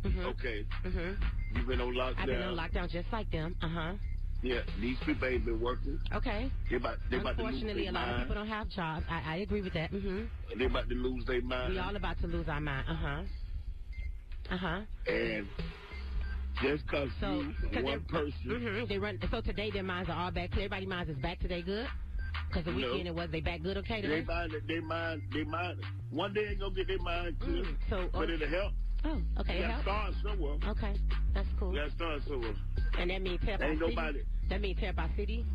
Hmm 0.04 0.20
okay, 0.26 0.64
hmm 0.82 1.12
you've 1.54 1.66
been 1.66 1.80
on 1.80 1.94
lockdown. 1.94 2.20
I've 2.20 2.26
been 2.26 2.42
on 2.42 2.56
lockdown 2.56 2.90
just 2.90 3.06
like 3.12 3.30
them. 3.30 3.56
Uh 3.62 3.68
huh. 3.68 3.92
Yeah, 4.42 4.60
these 4.80 4.98
people 5.06 5.26
ain't 5.26 5.44
been 5.46 5.60
working. 5.60 5.98
Okay. 6.12 6.50
They 6.70 6.76
about 6.76 6.96
they 7.10 7.16
about 7.18 7.36
to 7.38 7.42
lose 7.44 7.54
Unfortunately, 7.54 7.84
their 7.84 7.92
a 7.92 7.94
lot 7.94 8.08
of 8.10 8.16
people 8.18 8.34
don't 8.34 8.48
have 8.48 8.68
jobs. 8.68 9.06
I, 9.08 9.22
I 9.26 9.36
agree 9.36 9.62
with 9.62 9.72
that. 9.74 9.90
hmm 9.90 10.24
They 10.58 10.66
about 10.66 10.88
to 10.90 10.94
lose 10.94 11.24
their 11.24 11.40
mind. 11.40 11.72
We 11.72 11.78
all 11.78 11.96
about 11.96 12.20
to 12.20 12.26
lose 12.26 12.46
our 12.48 12.60
mind. 12.60 12.84
Uh 12.88 12.94
huh. 12.94 13.22
Uh 14.50 14.56
huh. 14.58 14.80
and 15.06 15.46
just 16.62 16.86
cause 16.88 17.08
So, 17.20 17.26
you 17.40 17.54
one 17.72 17.84
they're- 17.84 18.00
person, 18.20 18.34
mhm, 18.48 18.88
they 18.88 18.98
run. 18.98 19.18
So 19.30 19.40
today 19.40 19.70
their 19.70 19.82
minds 19.82 20.10
are 20.10 20.16
all 20.16 20.30
back 20.30 20.50
clear. 20.50 20.66
Everybody's 20.66 20.88
minds 20.88 21.10
is 21.10 21.16
back 21.18 21.40
today 21.40 21.62
good. 21.62 21.86
Cause 22.52 22.64
the 22.64 22.70
No. 22.70 22.76
weekend 22.76 23.08
it 23.08 23.14
was 23.14 23.30
they 23.32 23.40
back 23.40 23.62
good. 23.62 23.78
Okay. 23.78 24.02
they 24.02 24.08
Today? 24.08 24.24
mind, 24.26 24.52
they 24.68 24.80
mind, 24.80 25.22
they 25.32 25.44
mind. 25.44 25.78
One 26.10 26.34
day 26.34 26.48
ain't 26.50 26.60
gonna 26.60 26.74
get 26.74 26.86
their 26.86 26.98
mind 26.98 27.36
clear, 27.40 27.64
Mm, 27.64 27.76
so 27.88 28.08
but 28.12 28.28
it'll 28.30 28.46
help. 28.48 28.72
Oh, 29.04 29.22
okay. 29.40 29.58
You 29.58 29.64
It 29.64 29.68
gotta 29.68 29.72
helps. 29.72 29.82
start 29.82 30.14
somewhere. 30.22 30.58
Okay, 30.70 30.94
that's 31.34 31.48
cool. 31.58 31.72
Start 31.96 32.22
somewhere. 32.26 32.54
And 32.98 33.10
that 33.10 33.22
means 33.22 33.40
our 33.48 33.62
Ain't 33.62 33.78
city. 33.80 33.94
nobody, 33.94 34.22
That 34.50 34.60
means 34.60 34.78
our 34.96 35.10
city. 35.16 35.46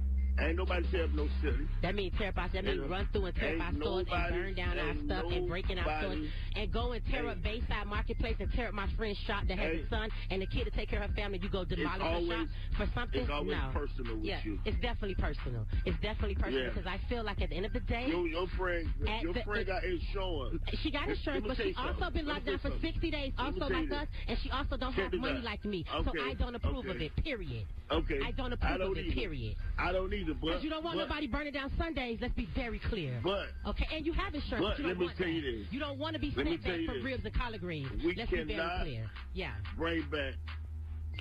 Ain't 0.47 0.57
nobody 0.57 0.85
tearing 0.91 1.15
no 1.15 1.27
city. 1.41 1.65
That 1.81 1.95
means 1.95 2.13
tear 2.17 2.29
up 2.29 2.37
our. 2.37 2.49
That 2.49 2.63
means 2.65 2.79
run 2.89 3.07
through 3.11 3.25
and 3.25 3.35
tear 3.35 3.55
up 3.55 3.61
our 3.61 3.73
stores 3.75 4.07
and 4.11 4.33
burn 4.33 4.53
down 4.55 4.79
our 4.79 4.95
stuff 5.05 5.31
and 5.31 5.47
break 5.47 5.69
in 5.69 5.79
our 5.79 6.01
stores 6.01 6.27
and 6.55 6.71
go 6.71 6.91
and 6.93 7.01
tear 7.09 7.27
up 7.29 7.41
Bayside 7.43 7.87
Marketplace 7.87 8.35
and 8.39 8.51
tear 8.53 8.67
up 8.67 8.73
my 8.73 8.87
friend's 8.97 9.17
shop 9.27 9.43
that 9.47 9.57
has 9.57 9.75
a 9.85 9.89
son 9.89 10.09
and 10.29 10.41
a 10.43 10.47
kid 10.47 10.65
to 10.65 10.71
take 10.71 10.89
care 10.89 11.01
of 11.01 11.09
her 11.09 11.15
family. 11.15 11.39
You 11.41 11.49
go 11.49 11.63
demolish 11.65 11.99
her 12.01 12.07
always- 12.07 12.29
shop 12.29 12.47
for 12.77 12.87
something. 12.95 13.21
It's 13.21 13.29
always 13.29 13.51
no. 13.51 13.69
personal 13.73 14.15
with 14.15 14.25
yeah, 14.25 14.39
you. 14.43 14.59
it's 14.65 14.79
definitely 14.81 15.15
personal. 15.15 15.65
It's 15.85 15.99
definitely 16.01 16.35
personal 16.35 16.63
Yeah. 16.63 16.69
because 16.69 16.87
I 16.87 16.97
feel 17.09 17.23
like 17.23 17.41
at 17.41 17.49
the 17.49 17.55
end 17.55 17.65
of 17.65 17.73
the 17.73 17.79
day, 17.81 18.07
Your, 18.07 18.27
your 18.27 18.47
friend, 18.57 18.87
your 19.21 19.33
the- 19.33 19.43
friend 19.43 19.65
got 19.65 19.83
insurance. 19.83 20.61
She 20.81 20.91
got 20.91 21.09
insurance, 21.09 21.45
but 21.47 21.57
she 21.57 21.73
also 21.77 21.99
something. 21.99 22.25
been 22.25 22.27
locked 22.27 22.45
down 22.45 22.59
for 22.59 22.69
you 22.69 22.79
60 22.81 23.11
days, 23.11 23.33
also 23.37 23.67
like 23.69 23.91
us, 23.91 24.07
and 24.27 24.37
she 24.43 24.49
also 24.51 24.77
don't 24.77 24.93
Check 24.95 25.11
have 25.11 25.21
money 25.21 25.41
like 25.41 25.63
me. 25.65 25.85
So 26.03 26.11
I 26.21 26.33
don't 26.33 26.55
approve 26.55 26.85
of 26.87 27.01
it, 27.01 27.15
period. 27.17 27.65
Okay. 27.91 28.19
I 28.23 28.31
don't 28.31 28.51
I 28.53 28.55
approve 28.55 28.79
don't 28.79 28.91
of 28.91 28.97
it, 28.97 29.13
period. 29.13 29.55
I 29.77 29.91
don't 29.91 30.13
either, 30.13 30.28
but 30.33 30.47
Because 30.47 30.63
you 30.63 30.69
don't 30.69 30.83
want 30.83 30.97
but, 30.97 31.07
nobody 31.07 31.27
burning 31.27 31.53
down 31.53 31.71
Sundays, 31.77 32.19
let's 32.21 32.33
be 32.33 32.47
very 32.55 32.79
clear. 32.79 33.19
But 33.23 33.47
Okay, 33.67 33.87
and 33.95 34.05
you 34.05 34.13
have 34.13 34.33
insurance, 34.35 34.63
But 34.65 34.69
but 34.69 34.77
you 34.79 34.83
don't 34.83 34.87
let 34.91 34.97
me 34.99 35.05
want 35.05 35.17
tell 35.17 35.27
that. 35.27 35.33
you 35.33 35.41
this. 35.41 35.67
You 35.71 35.79
don't 35.79 35.99
want 35.99 36.13
to 36.15 36.19
be 36.19 36.31
sent 36.33 36.47
back 36.63 36.63
this. 36.63 37.03
ribs 37.03 37.25
and 37.25 37.33
collard 37.33 37.61
greens. 37.61 38.03
We 38.03 38.15
let's 38.15 38.29
be 38.31 38.43
very 38.43 38.69
clear. 38.81 39.09
Yeah. 39.33 39.51
bring 39.77 40.03
back 40.09 40.35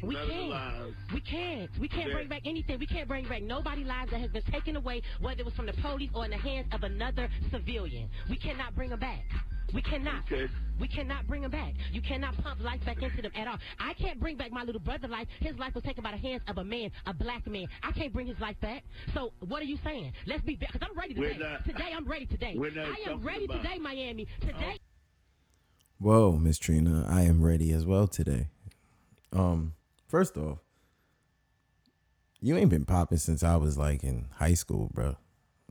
We 0.02 0.14
none 0.14 0.22
of 0.22 0.28
the 0.28 0.34
can't. 0.34 0.94
We 1.12 1.20
can't. 1.20 1.70
We 1.80 1.88
can't 1.88 2.06
that- 2.08 2.14
bring 2.14 2.28
back 2.28 2.42
anything. 2.44 2.78
We 2.78 2.86
can't 2.86 3.08
bring 3.08 3.26
back 3.28 3.42
nobody 3.42 3.82
lives 3.84 4.10
that 4.12 4.20
has 4.20 4.30
been 4.30 4.42
taken 4.44 4.76
away, 4.76 5.02
whether 5.20 5.40
it 5.40 5.44
was 5.44 5.54
from 5.54 5.66
the 5.66 5.72
police 5.74 6.10
or 6.14 6.24
in 6.24 6.30
the 6.30 6.36
hands 6.38 6.66
of 6.72 6.82
another 6.84 7.28
civilian. 7.50 8.08
We 8.30 8.36
cannot 8.36 8.74
bring 8.76 8.90
them 8.90 9.00
back. 9.00 9.24
We 9.74 9.82
cannot. 9.82 10.22
Okay. 10.32 10.48
We 10.80 10.86
cannot 10.88 11.26
bring 11.26 11.42
them 11.42 11.50
back. 11.50 11.74
You 11.92 12.00
cannot 12.00 12.36
pump 12.42 12.62
life 12.62 12.84
back 12.86 13.02
into 13.02 13.20
them 13.20 13.32
at 13.34 13.48
all. 13.48 13.56
I 13.80 13.94
can't 13.94 14.20
bring 14.20 14.36
back 14.36 14.52
my 14.52 14.62
little 14.62 14.80
brother's 14.80 15.10
life. 15.10 15.26
His 15.40 15.58
life 15.58 15.74
was 15.74 15.82
taken 15.82 16.02
by 16.04 16.12
the 16.12 16.16
hands 16.18 16.42
of 16.46 16.58
a 16.58 16.64
man, 16.64 16.90
a 17.06 17.12
black 17.12 17.46
man. 17.46 17.66
I 17.82 17.90
can't 17.92 18.12
bring 18.12 18.26
his 18.28 18.38
life 18.40 18.58
back. 18.60 18.84
So 19.12 19.32
what 19.40 19.60
are 19.60 19.66
you 19.66 19.76
saying? 19.84 20.12
Let's 20.26 20.42
be 20.44 20.54
back. 20.54 20.72
Because 20.72 20.88
I'm 20.90 20.96
ready 20.96 21.14
today. 21.14 21.36
not- 21.38 21.64
today 21.64 21.92
I'm 21.94 22.06
ready 22.06 22.26
today. 22.26 22.56
I 22.56 23.10
am 23.10 23.20
ready 23.22 23.44
about- 23.46 23.62
today, 23.62 23.78
Miami. 23.78 24.26
Today. 24.40 24.78
Whoa, 25.98 26.32
Miss 26.32 26.58
Trina, 26.58 27.04
I 27.08 27.22
am 27.22 27.42
ready 27.42 27.72
as 27.72 27.84
well 27.84 28.06
today. 28.06 28.48
Um, 29.32 29.74
first 30.06 30.36
off, 30.36 30.58
you 32.40 32.56
ain't 32.56 32.70
been 32.70 32.84
popping 32.84 33.18
since 33.18 33.42
I 33.42 33.56
was 33.56 33.76
like 33.76 34.04
in 34.04 34.28
high 34.36 34.54
school, 34.54 34.90
bro. 34.94 35.16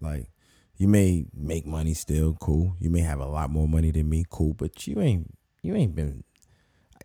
Like, 0.01 0.29
you 0.77 0.87
may 0.87 1.25
make 1.33 1.65
money 1.65 1.93
still, 1.93 2.35
cool. 2.39 2.75
You 2.79 2.89
may 2.89 3.01
have 3.01 3.19
a 3.19 3.25
lot 3.25 3.49
more 3.49 3.67
money 3.67 3.91
than 3.91 4.09
me, 4.09 4.25
cool. 4.29 4.53
But 4.53 4.87
you 4.87 4.99
ain't, 5.01 5.35
you 5.61 5.75
ain't 5.75 5.95
been. 5.95 6.23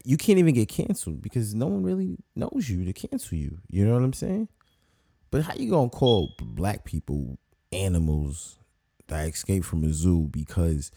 You 0.04 0.16
can't 0.16 0.38
even 0.38 0.54
get 0.54 0.68
canceled 0.68 1.22
because 1.22 1.54
no 1.54 1.66
one 1.66 1.82
really 1.82 2.18
knows 2.34 2.68
you 2.68 2.84
to 2.84 2.92
cancel 2.92 3.38
you. 3.38 3.58
You 3.70 3.86
know 3.86 3.94
what 3.94 4.02
I'm 4.02 4.12
saying? 4.12 4.48
But 5.30 5.42
how 5.44 5.54
you 5.54 5.70
gonna 5.70 5.88
call 5.88 6.34
black 6.38 6.84
people 6.84 7.38
animals 7.72 8.58
that 9.08 9.28
escaped 9.28 9.64
from 9.64 9.84
a 9.84 9.92
zoo 9.92 10.28
because 10.30 10.90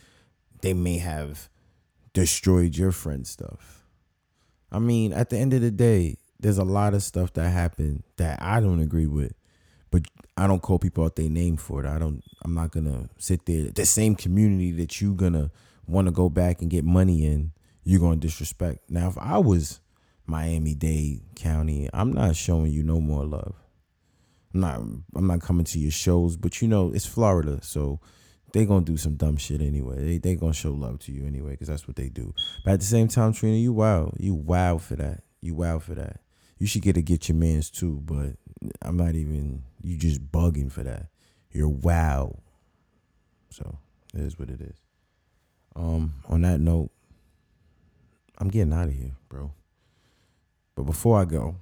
they 0.61 0.73
may 0.73 0.97
have 0.97 1.49
destroyed 2.13 2.75
your 2.75 2.91
friend's 2.91 3.29
stuff. 3.29 3.83
I 4.71 4.79
mean, 4.79 5.13
at 5.13 5.29
the 5.29 5.38
end 5.38 5.53
of 5.53 5.61
the 5.61 5.71
day, 5.71 6.17
there's 6.39 6.57
a 6.57 6.63
lot 6.63 6.93
of 6.93 7.03
stuff 7.03 7.33
that 7.33 7.49
happened 7.49 8.03
that 8.17 8.41
I 8.41 8.59
don't 8.59 8.81
agree 8.81 9.07
with, 9.07 9.33
but 9.95 10.08
I 10.36 10.45
don't 10.45 10.62
call 10.62 10.77
people 10.77 11.05
out 11.05 11.15
their 11.15 11.29
name 11.29 11.55
for 11.55 11.81
it. 11.81 11.88
I 11.88 11.97
don't. 11.97 12.21
I'm 12.43 12.53
not 12.53 12.71
gonna 12.71 13.08
sit 13.17 13.45
there. 13.45 13.69
The 13.69 13.86
same 13.86 14.13
community 14.15 14.71
that 14.73 14.99
you 14.99 15.13
gonna 15.13 15.51
want 15.88 16.08
to 16.08 16.12
go 16.12 16.29
back 16.29 16.62
and 16.62 16.69
get 16.69 16.84
money 16.84 17.25
in, 17.25 17.53
you're 17.86 18.01
gonna 18.01 18.17
disrespect. 18.17 18.89
Now, 18.89 19.08
if 19.08 19.17
I 19.17 19.38
was 19.38 19.79
Miami 20.25 20.73
Dade 20.73 21.21
County, 21.38 21.89
I'm 21.93 22.12
not 22.12 22.36
showing 22.36 22.71
you 22.71 22.84
no 22.84 22.99
more 22.99 23.23
love. 23.23 23.55
I'm 24.53 24.60
not. 24.60 24.81
I'm 25.15 25.27
not 25.27 25.39
coming 25.39 25.63
to 25.63 25.79
your 25.79 25.91
shows, 25.91 26.36
but 26.36 26.62
you 26.62 26.67
know 26.67 26.91
it's 26.93 27.05
Florida, 27.05 27.60
so 27.62 28.01
they 28.51 28.65
gonna 28.65 28.84
do 28.84 28.97
some 28.97 29.15
dumb 29.15 29.38
shit 29.38 29.62
anyway. 29.62 30.03
They 30.03 30.17
they 30.17 30.36
gonna 30.36 30.51
show 30.51 30.73
love 30.73 30.99
to 31.05 31.13
you 31.13 31.25
anyway 31.25 31.51
because 31.51 31.69
that's 31.69 31.88
what 31.88 31.95
they 31.95 32.10
do. 32.10 32.34
But 32.65 32.73
at 32.73 32.79
the 32.81 32.86
same 32.86 33.08
time, 33.08 33.31
Trina, 33.31 33.55
you 33.55 33.71
wild. 33.71 34.17
You 34.19 34.34
wild 34.34 34.81
for 34.81 34.97
that. 34.97 35.23
You 35.39 35.55
wild 35.55 35.84
for 35.84 35.95
that. 35.95 36.19
You 36.58 36.67
should 36.67 36.81
get 36.81 36.95
to 36.95 37.01
get 37.01 37.29
your 37.29 37.38
man's 37.38 37.69
too. 37.69 38.01
But 38.03 38.34
I'm 38.81 38.97
not 38.97 39.15
even. 39.15 39.63
You 39.86 39.98
just 39.98 40.32
bugging 40.32 40.71
for 40.71 40.82
that. 40.82 41.10
You're 41.52 41.69
wow. 41.69 42.39
So 43.52 43.78
it 44.15 44.21
is 44.21 44.39
what 44.39 44.50
it 44.50 44.60
is. 44.60 44.76
Um. 45.76 46.15
On 46.28 46.41
that 46.41 46.60
note, 46.60 46.89
I'm 48.39 48.48
getting 48.48 48.74
out 48.74 48.88
of 48.88 48.93
here, 48.93 49.12
bro. 49.30 49.52
But 50.74 50.84
before 50.84 51.21
I 51.21 51.26
go, 51.26 51.58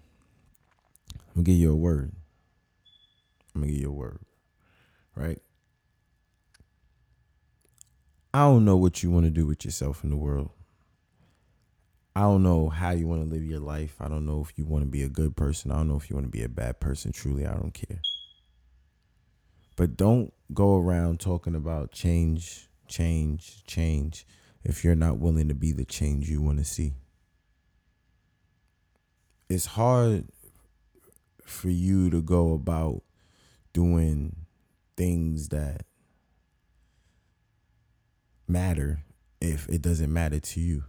I'm 1.13 1.33
gonna 1.35 1.43
give 1.43 1.57
you 1.57 1.73
a 1.73 1.75
word. 1.75 2.13
I'm 3.53 3.61
gonna 3.61 3.73
give 3.73 3.81
you 3.81 3.89
a 3.89 3.93
word, 3.93 4.19
right? 5.15 5.41
I 8.33 8.39
don't 8.39 8.63
know 8.63 8.77
what 8.77 9.03
you 9.03 9.11
want 9.11 9.25
to 9.25 9.31
do 9.31 9.45
with 9.45 9.65
yourself 9.65 10.01
in 10.03 10.09
the 10.09 10.15
world. 10.15 10.51
I 12.15 12.21
don't 12.21 12.41
know 12.43 12.69
how 12.69 12.91
you 12.91 13.05
want 13.05 13.23
to 13.23 13.29
live 13.29 13.43
your 13.43 13.59
life. 13.59 13.95
I 13.99 14.07
don't 14.07 14.25
know 14.25 14.39
if 14.41 14.57
you 14.57 14.65
want 14.65 14.83
to 14.83 14.89
be 14.89 15.03
a 15.03 15.09
good 15.09 15.35
person. 15.35 15.71
I 15.71 15.75
don't 15.75 15.89
know 15.89 15.97
if 15.97 16.09
you 16.09 16.15
want 16.15 16.27
to 16.27 16.31
be 16.31 16.43
a 16.43 16.49
bad 16.49 16.79
person. 16.79 17.11
Truly, 17.11 17.45
I 17.45 17.53
don't 17.53 17.73
care. 17.73 17.99
But 19.75 19.97
don't 19.97 20.33
go 20.53 20.77
around 20.77 21.19
talking 21.19 21.55
about 21.55 21.91
change, 21.91 22.69
change, 22.87 23.63
change 23.65 24.25
if 24.63 24.83
you're 24.83 24.95
not 24.95 25.17
willing 25.17 25.47
to 25.47 25.55
be 25.55 25.71
the 25.71 25.85
change 25.85 26.29
you 26.29 26.41
want 26.41 26.59
to 26.59 26.63
see. 26.63 26.93
It's 29.49 29.65
hard 29.65 30.25
for 31.43 31.69
you 31.69 32.09
to 32.09 32.21
go 32.21 32.53
about 32.53 33.03
doing 33.73 34.35
things 34.95 35.49
that 35.49 35.85
matter 38.47 39.03
if 39.41 39.67
it 39.67 39.81
doesn't 39.81 40.13
matter 40.13 40.39
to 40.39 40.59
you. 40.59 40.83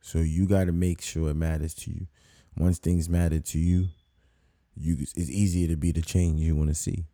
So 0.00 0.18
you 0.18 0.46
got 0.46 0.64
to 0.64 0.72
make 0.72 1.00
sure 1.00 1.30
it 1.30 1.34
matters 1.34 1.74
to 1.74 1.90
you. 1.90 2.06
Once 2.56 2.78
things 2.78 3.08
matter 3.08 3.40
to 3.40 3.58
you, 3.58 3.88
you 4.76 4.98
it's 5.00 5.30
easier 5.30 5.68
to 5.68 5.76
be 5.76 5.92
the 5.92 6.02
change 6.02 6.40
you 6.40 6.54
want 6.54 6.68
to 6.68 6.74
see. 6.74 7.06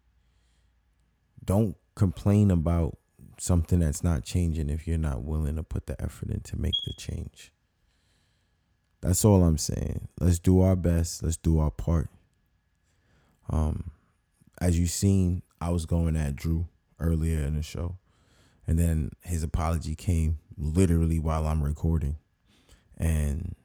Don't 1.45 1.77
complain 1.95 2.51
about 2.51 2.99
something 3.39 3.81
that's 3.81 4.05
not 4.05 4.25
changing 4.25 4.71
if 4.71 4.87
you're 4.87 4.99
not 4.99 5.23
willing 5.23 5.57
to 5.57 5.63
put 5.63 5.87
the 5.87 6.01
effort 6.01 6.31
in 6.31 6.41
to 6.41 6.57
make 6.57 6.75
the 6.87 6.93
change. 6.93 7.53
That's 9.01 9.25
all 9.25 9.43
I'm 9.43 9.59
saying. 9.59 10.09
Let's 10.21 10.39
do 10.39 10.61
our 10.61 10.77
best. 10.77 11.23
Let's 11.23 11.37
do 11.37 11.59
our 11.59 11.73
part. 11.73 12.09
Um, 13.51 13.91
as 14.61 14.79
you 14.79 14.87
seen, 14.87 15.43
I 15.61 15.71
was 15.71 15.87
going 15.87 16.17
at 16.17 16.37
Drew 16.37 16.69
earlier 17.01 17.41
in 17.41 17.57
the 17.57 17.63
show, 17.63 17.97
and 18.67 18.79
then 18.79 19.11
his 19.23 19.43
apology 19.43 19.97
came 19.97 20.39
literally 20.57 21.19
while 21.19 21.49
I'm 21.49 21.63
recording, 21.63 22.17
and 22.97 23.57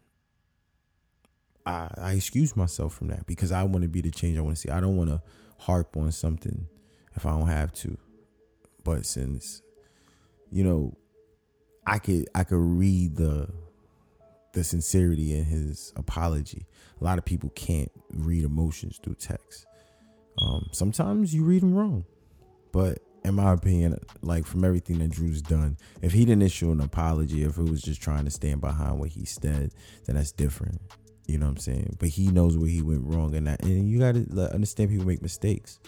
I 1.67 1.89
I 1.97 2.11
excuse 2.13 2.55
myself 2.55 2.95
from 2.95 3.09
that 3.09 3.27
because 3.27 3.51
I 3.51 3.61
want 3.63 3.83
to 3.83 3.89
be 3.89 4.01
the 4.01 4.09
change 4.09 4.39
I 4.39 4.41
want 4.41 4.55
to 4.55 4.61
see. 4.61 4.69
I 4.69 4.79
don't 4.79 4.97
want 4.97 5.11
to 5.11 5.21
harp 5.59 5.95
on 5.95 6.11
something 6.11 6.67
if 7.17 7.25
I 7.25 7.31
don't 7.31 7.47
have 7.47 7.73
to, 7.73 7.97
but 8.83 9.05
since 9.05 9.61
you 10.51 10.63
know, 10.63 10.97
I 11.85 11.99
could 11.99 12.27
I 12.33 12.43
could 12.43 12.57
read 12.57 13.15
the 13.15 13.49
the 14.53 14.63
sincerity 14.63 15.37
in 15.37 15.45
his 15.45 15.93
apology. 15.95 16.65
A 16.99 17.03
lot 17.03 17.17
of 17.17 17.25
people 17.25 17.49
can't 17.51 17.91
read 18.11 18.43
emotions 18.43 18.99
through 19.03 19.15
text. 19.15 19.65
Um, 20.41 20.69
sometimes 20.71 21.33
you 21.33 21.43
read 21.43 21.61
them 21.61 21.75
wrong, 21.75 22.05
but 22.71 22.99
in 23.23 23.35
my 23.35 23.53
opinion, 23.53 23.99
like 24.21 24.45
from 24.45 24.63
everything 24.63 24.99
that 24.99 25.11
Drew's 25.11 25.41
done, 25.41 25.77
if 26.01 26.13
he 26.13 26.25
didn't 26.25 26.43
issue 26.43 26.71
an 26.71 26.79
apology, 26.79 27.43
if 27.43 27.57
it 27.57 27.69
was 27.69 27.81
just 27.81 28.01
trying 28.01 28.25
to 28.25 28.31
stand 28.31 28.61
behind 28.61 28.99
what 28.99 29.09
he 29.09 29.25
said, 29.25 29.71
then 30.05 30.15
that's 30.15 30.31
different. 30.31 30.79
You 31.27 31.37
know 31.37 31.47
what 31.47 31.51
I'm 31.51 31.57
saying? 31.57 31.97
But 31.99 32.09
he 32.09 32.29
knows 32.29 32.57
where 32.57 32.69
he 32.69 32.81
went 32.81 33.03
wrong, 33.03 33.35
and 33.35 33.47
that, 33.47 33.61
and 33.63 33.89
you 33.89 33.99
got 33.99 34.15
to 34.15 34.53
understand 34.53 34.91
people 34.91 35.05
make 35.05 35.21
mistakes, 35.21 35.79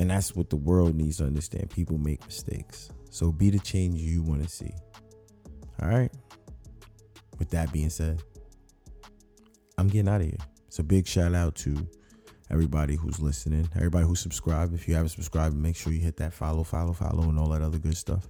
and 0.00 0.08
that's 0.08 0.34
what 0.34 0.48
the 0.48 0.56
world 0.56 0.96
needs 0.96 1.18
to 1.18 1.24
understand. 1.24 1.68
People 1.70 1.98
make 1.98 2.24
mistakes. 2.24 2.90
So 3.10 3.30
be 3.30 3.50
the 3.50 3.58
change 3.58 4.00
you 4.00 4.22
want 4.22 4.42
to 4.42 4.48
see. 4.48 4.72
All 5.82 5.88
right. 5.88 6.10
With 7.38 7.50
that 7.50 7.70
being 7.70 7.90
said, 7.90 8.22
I'm 9.76 9.88
getting 9.88 10.08
out 10.08 10.22
of 10.22 10.26
here. 10.26 10.38
So 10.70 10.82
big 10.82 11.06
shout 11.06 11.34
out 11.34 11.54
to 11.56 11.86
everybody 12.50 12.96
who's 12.96 13.20
listening, 13.20 13.68
everybody 13.76 14.06
who 14.06 14.14
subscribed. 14.14 14.74
If 14.74 14.88
you 14.88 14.94
haven't 14.94 15.10
subscribed, 15.10 15.54
make 15.54 15.76
sure 15.76 15.92
you 15.92 16.00
hit 16.00 16.16
that 16.16 16.32
follow, 16.32 16.64
follow, 16.64 16.94
follow, 16.94 17.24
and 17.24 17.38
all 17.38 17.50
that 17.50 17.60
other 17.60 17.78
good 17.78 17.96
stuff. 17.96 18.26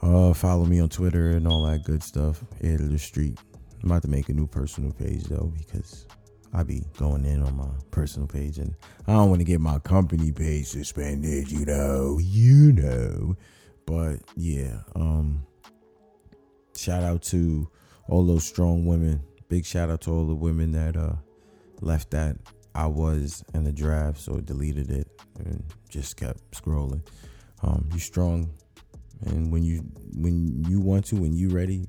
Uh, 0.00 0.32
follow 0.32 0.64
me 0.64 0.78
on 0.80 0.88
Twitter 0.88 1.30
and 1.30 1.48
all 1.48 1.64
that 1.64 1.82
good 1.82 2.02
stuff. 2.02 2.44
Head 2.62 2.78
to 2.78 2.84
the 2.84 2.98
street. 2.98 3.38
I'm 3.82 3.90
about 3.90 4.02
to 4.02 4.08
make 4.08 4.28
a 4.28 4.34
new 4.34 4.46
personal 4.46 4.92
page 4.92 5.24
though 5.24 5.52
because 5.58 6.06
I 6.52 6.62
be 6.64 6.82
going 6.98 7.24
in 7.24 7.42
on 7.42 7.56
my 7.56 7.68
personal 7.90 8.26
page 8.26 8.58
and 8.58 8.74
I 9.06 9.12
don't 9.12 9.28
want 9.28 9.40
to 9.40 9.44
get 9.44 9.60
my 9.60 9.78
company 9.78 10.32
page 10.32 10.66
suspended. 10.66 11.50
You 11.50 11.64
know, 11.64 12.18
you 12.20 12.72
know. 12.72 13.36
But 13.86 14.20
yeah, 14.36 14.78
um, 14.94 15.46
shout 16.76 17.02
out 17.02 17.22
to 17.24 17.68
all 18.08 18.24
those 18.24 18.44
strong 18.44 18.86
women. 18.86 19.22
Big 19.48 19.64
shout 19.64 19.90
out 19.90 20.02
to 20.02 20.12
all 20.12 20.26
the 20.26 20.34
women 20.34 20.72
that 20.72 20.96
uh 20.96 21.14
left 21.80 22.10
that 22.10 22.36
I 22.74 22.86
was 22.86 23.44
in 23.54 23.64
the 23.64 23.72
draft, 23.72 24.18
so 24.18 24.40
deleted 24.40 24.90
it 24.90 25.08
and 25.38 25.64
just 25.88 26.16
kept 26.16 26.50
scrolling. 26.52 27.02
Um, 27.62 27.88
you 27.92 27.98
strong, 27.98 28.50
and 29.26 29.52
when 29.52 29.62
you 29.64 29.80
when 30.14 30.64
you 30.68 30.80
want 30.80 31.06
to, 31.06 31.16
when 31.16 31.34
you 31.34 31.48
ready, 31.48 31.86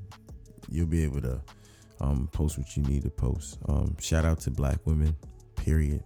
you'll 0.69 0.88
be 0.88 1.04
able 1.04 1.21
to 1.21 1.41
um, 2.02 2.28
post 2.32 2.58
what 2.58 2.76
you 2.76 2.84
need 2.84 3.04
to 3.04 3.10
post. 3.10 3.60
Um, 3.70 3.96
shout 4.00 4.26
out 4.26 4.40
to 4.42 4.52
black 4.52 4.86
women, 4.86 5.16
period. 5.56 6.04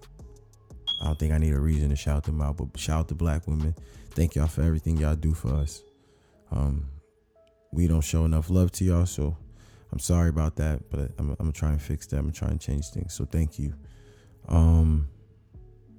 I 1.02 1.06
don't 1.06 1.18
think 1.18 1.34
I 1.34 1.38
need 1.38 1.54
a 1.54 1.60
reason 1.60 1.90
to 1.90 1.96
shout 1.96 2.24
them 2.24 2.42
out, 2.42 2.58
but 2.58 2.78
shout 2.78 3.00
out 3.00 3.08
to 3.10 3.16
black 3.16 3.48
women. 3.48 3.74
Thank 4.12 4.36
y'all 4.36 4.48
for 4.48 4.62
everything 4.62 4.98
y'all 4.98 5.16
do 5.16 5.34
for 5.34 5.54
us. 5.54 5.82
Um, 6.52 6.86
we 7.72 7.88
don't 7.88 8.02
show 8.02 8.26
enough 8.26 8.50
love 8.50 8.72
to 8.74 8.86
y'all, 8.86 9.06
so 9.06 9.36
I'm 9.92 10.00
sorry 10.00 10.30
about 10.30 10.58
that, 10.58 10.90
but 10.90 11.12
I'm, 11.18 11.32
I'm 11.32 11.36
gonna 11.38 11.52
try 11.52 11.70
and 11.70 11.82
fix 11.82 12.06
that. 12.08 12.18
I'm 12.18 12.24
gonna 12.24 12.34
try 12.34 12.50
and 12.50 12.60
change 12.60 12.90
things. 12.90 13.14
So 13.14 13.26
thank 13.26 13.58
you. 13.58 13.74
Um, 14.48 15.08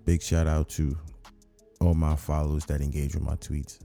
big 0.05 0.23
shout 0.23 0.47
out 0.47 0.69
to 0.71 0.97
all 1.81 1.95
my 1.95 2.17
followers 2.17 2.65
that 2.67 2.81
engage 2.81 3.15
with 3.15 3.25
my 3.25 3.35
tweets. 3.37 3.79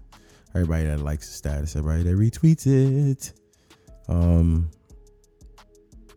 Everybody 0.54 0.86
that 0.86 1.00
likes 1.00 1.28
the 1.28 1.34
status, 1.34 1.76
everybody 1.76 2.04
that 2.04 2.16
retweets 2.16 2.68
it. 2.68 3.34
Um, 4.08 4.70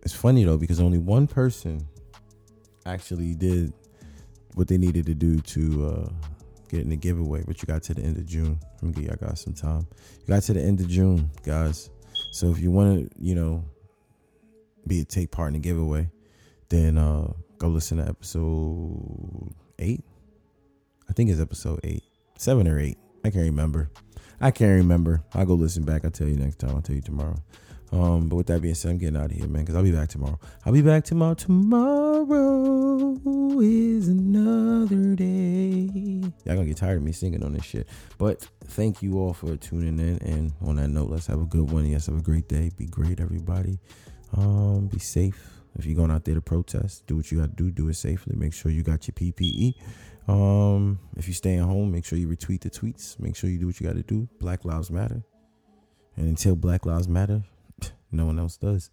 it's 0.04 0.14
funny 0.14 0.44
though 0.44 0.58
because 0.58 0.80
only 0.80 0.98
one 0.98 1.26
person 1.26 1.86
actually 2.86 3.34
did 3.34 3.72
what 4.54 4.68
they 4.68 4.78
needed 4.78 5.06
to 5.06 5.14
do 5.14 5.40
to 5.40 5.86
uh, 5.86 6.08
get 6.68 6.80
in 6.80 6.90
the 6.90 6.96
giveaway. 6.96 7.42
But 7.46 7.62
you 7.62 7.66
got 7.66 7.82
to 7.84 7.94
the 7.94 8.02
end 8.02 8.16
of 8.16 8.26
June. 8.26 8.58
Let 8.74 8.82
me 8.82 8.92
give 8.92 9.04
y'all 9.04 9.28
guys 9.28 9.40
some 9.40 9.54
time. 9.54 9.86
You 10.20 10.28
got 10.28 10.42
to 10.44 10.52
the 10.54 10.62
end 10.62 10.80
of 10.80 10.88
June, 10.88 11.30
guys. 11.42 11.90
So 12.32 12.50
if 12.50 12.58
you 12.58 12.70
want 12.70 13.10
to, 13.10 13.18
you 13.18 13.34
know, 13.34 13.64
be 14.86 15.00
a 15.00 15.04
take 15.04 15.30
part 15.30 15.48
in 15.48 15.54
the 15.54 15.58
giveaway, 15.60 16.10
then 16.68 16.98
uh, 16.98 17.32
go 17.58 17.68
listen 17.68 17.98
to 17.98 18.08
episode 18.08 19.54
eight. 19.78 20.04
I 21.08 21.12
think 21.12 21.30
it's 21.30 21.40
episode 21.40 21.80
eight, 21.84 22.02
seven 22.36 22.68
or 22.68 22.78
eight. 22.78 22.98
I 23.24 23.30
can't 23.30 23.44
remember. 23.44 23.90
I 24.40 24.50
can't 24.50 24.76
remember. 24.82 25.22
I'll 25.32 25.46
go 25.46 25.54
listen 25.54 25.84
back. 25.84 26.04
I'll 26.04 26.10
tell 26.10 26.28
you 26.28 26.36
next 26.36 26.58
time. 26.58 26.70
I'll 26.70 26.82
tell 26.82 26.96
you 26.96 27.02
tomorrow. 27.02 27.36
Um, 27.94 28.28
but 28.28 28.34
with 28.36 28.46
that 28.48 28.60
being 28.60 28.74
said, 28.74 28.90
I'm 28.90 28.98
getting 28.98 29.16
out 29.16 29.26
of 29.26 29.30
here, 29.30 29.46
man, 29.46 29.62
because 29.62 29.76
I'll 29.76 29.84
be 29.84 29.92
back 29.92 30.08
tomorrow. 30.08 30.36
I'll 30.66 30.72
be 30.72 30.82
back 30.82 31.04
tomorrow. 31.04 31.34
Tomorrow 31.34 32.30
is 33.60 34.08
another 34.08 35.14
day. 35.14 35.88
Y'all 36.44 36.56
gonna 36.56 36.64
get 36.64 36.76
tired 36.76 36.96
of 36.96 37.04
me 37.04 37.12
singing 37.12 37.44
on 37.44 37.52
this 37.52 37.64
shit. 37.64 37.88
But 38.18 38.48
thank 38.64 39.00
you 39.00 39.20
all 39.20 39.32
for 39.32 39.54
tuning 39.56 40.00
in. 40.00 40.18
And 40.28 40.52
on 40.60 40.74
that 40.76 40.88
note, 40.88 41.08
let's 41.08 41.28
have 41.28 41.40
a 41.40 41.44
good 41.44 41.70
one. 41.70 41.86
Yes, 41.86 42.06
have 42.06 42.18
a 42.18 42.22
great 42.22 42.48
day. 42.48 42.72
Be 42.76 42.86
great, 42.86 43.20
everybody. 43.20 43.78
Um, 44.36 44.88
be 44.88 44.98
safe. 44.98 45.52
If 45.78 45.86
you're 45.86 45.94
going 45.94 46.10
out 46.10 46.24
there 46.24 46.34
to 46.34 46.40
protest, 46.40 47.06
do 47.06 47.14
what 47.16 47.30
you 47.30 47.38
got 47.38 47.56
to 47.56 47.62
do. 47.62 47.70
Do 47.70 47.88
it 47.88 47.94
safely. 47.94 48.34
Make 48.36 48.54
sure 48.54 48.72
you 48.72 48.82
got 48.82 49.06
your 49.06 49.14
PPE. 49.14 49.74
Um, 50.26 50.98
if 51.16 51.28
you're 51.28 51.34
staying 51.34 51.60
home, 51.60 51.92
make 51.92 52.04
sure 52.04 52.18
you 52.18 52.26
retweet 52.26 52.62
the 52.62 52.70
tweets. 52.70 53.20
Make 53.20 53.36
sure 53.36 53.48
you 53.50 53.58
do 53.58 53.66
what 53.66 53.78
you 53.78 53.86
got 53.86 53.94
to 53.94 54.02
do. 54.02 54.28
Black 54.40 54.64
Lives 54.64 54.90
Matter. 54.90 55.22
And 56.16 56.28
until 56.28 56.56
Black 56.56 56.86
Lives 56.86 57.08
Matter, 57.08 57.44
no 58.14 58.26
one 58.26 58.38
else 58.38 58.56
does. 58.56 58.90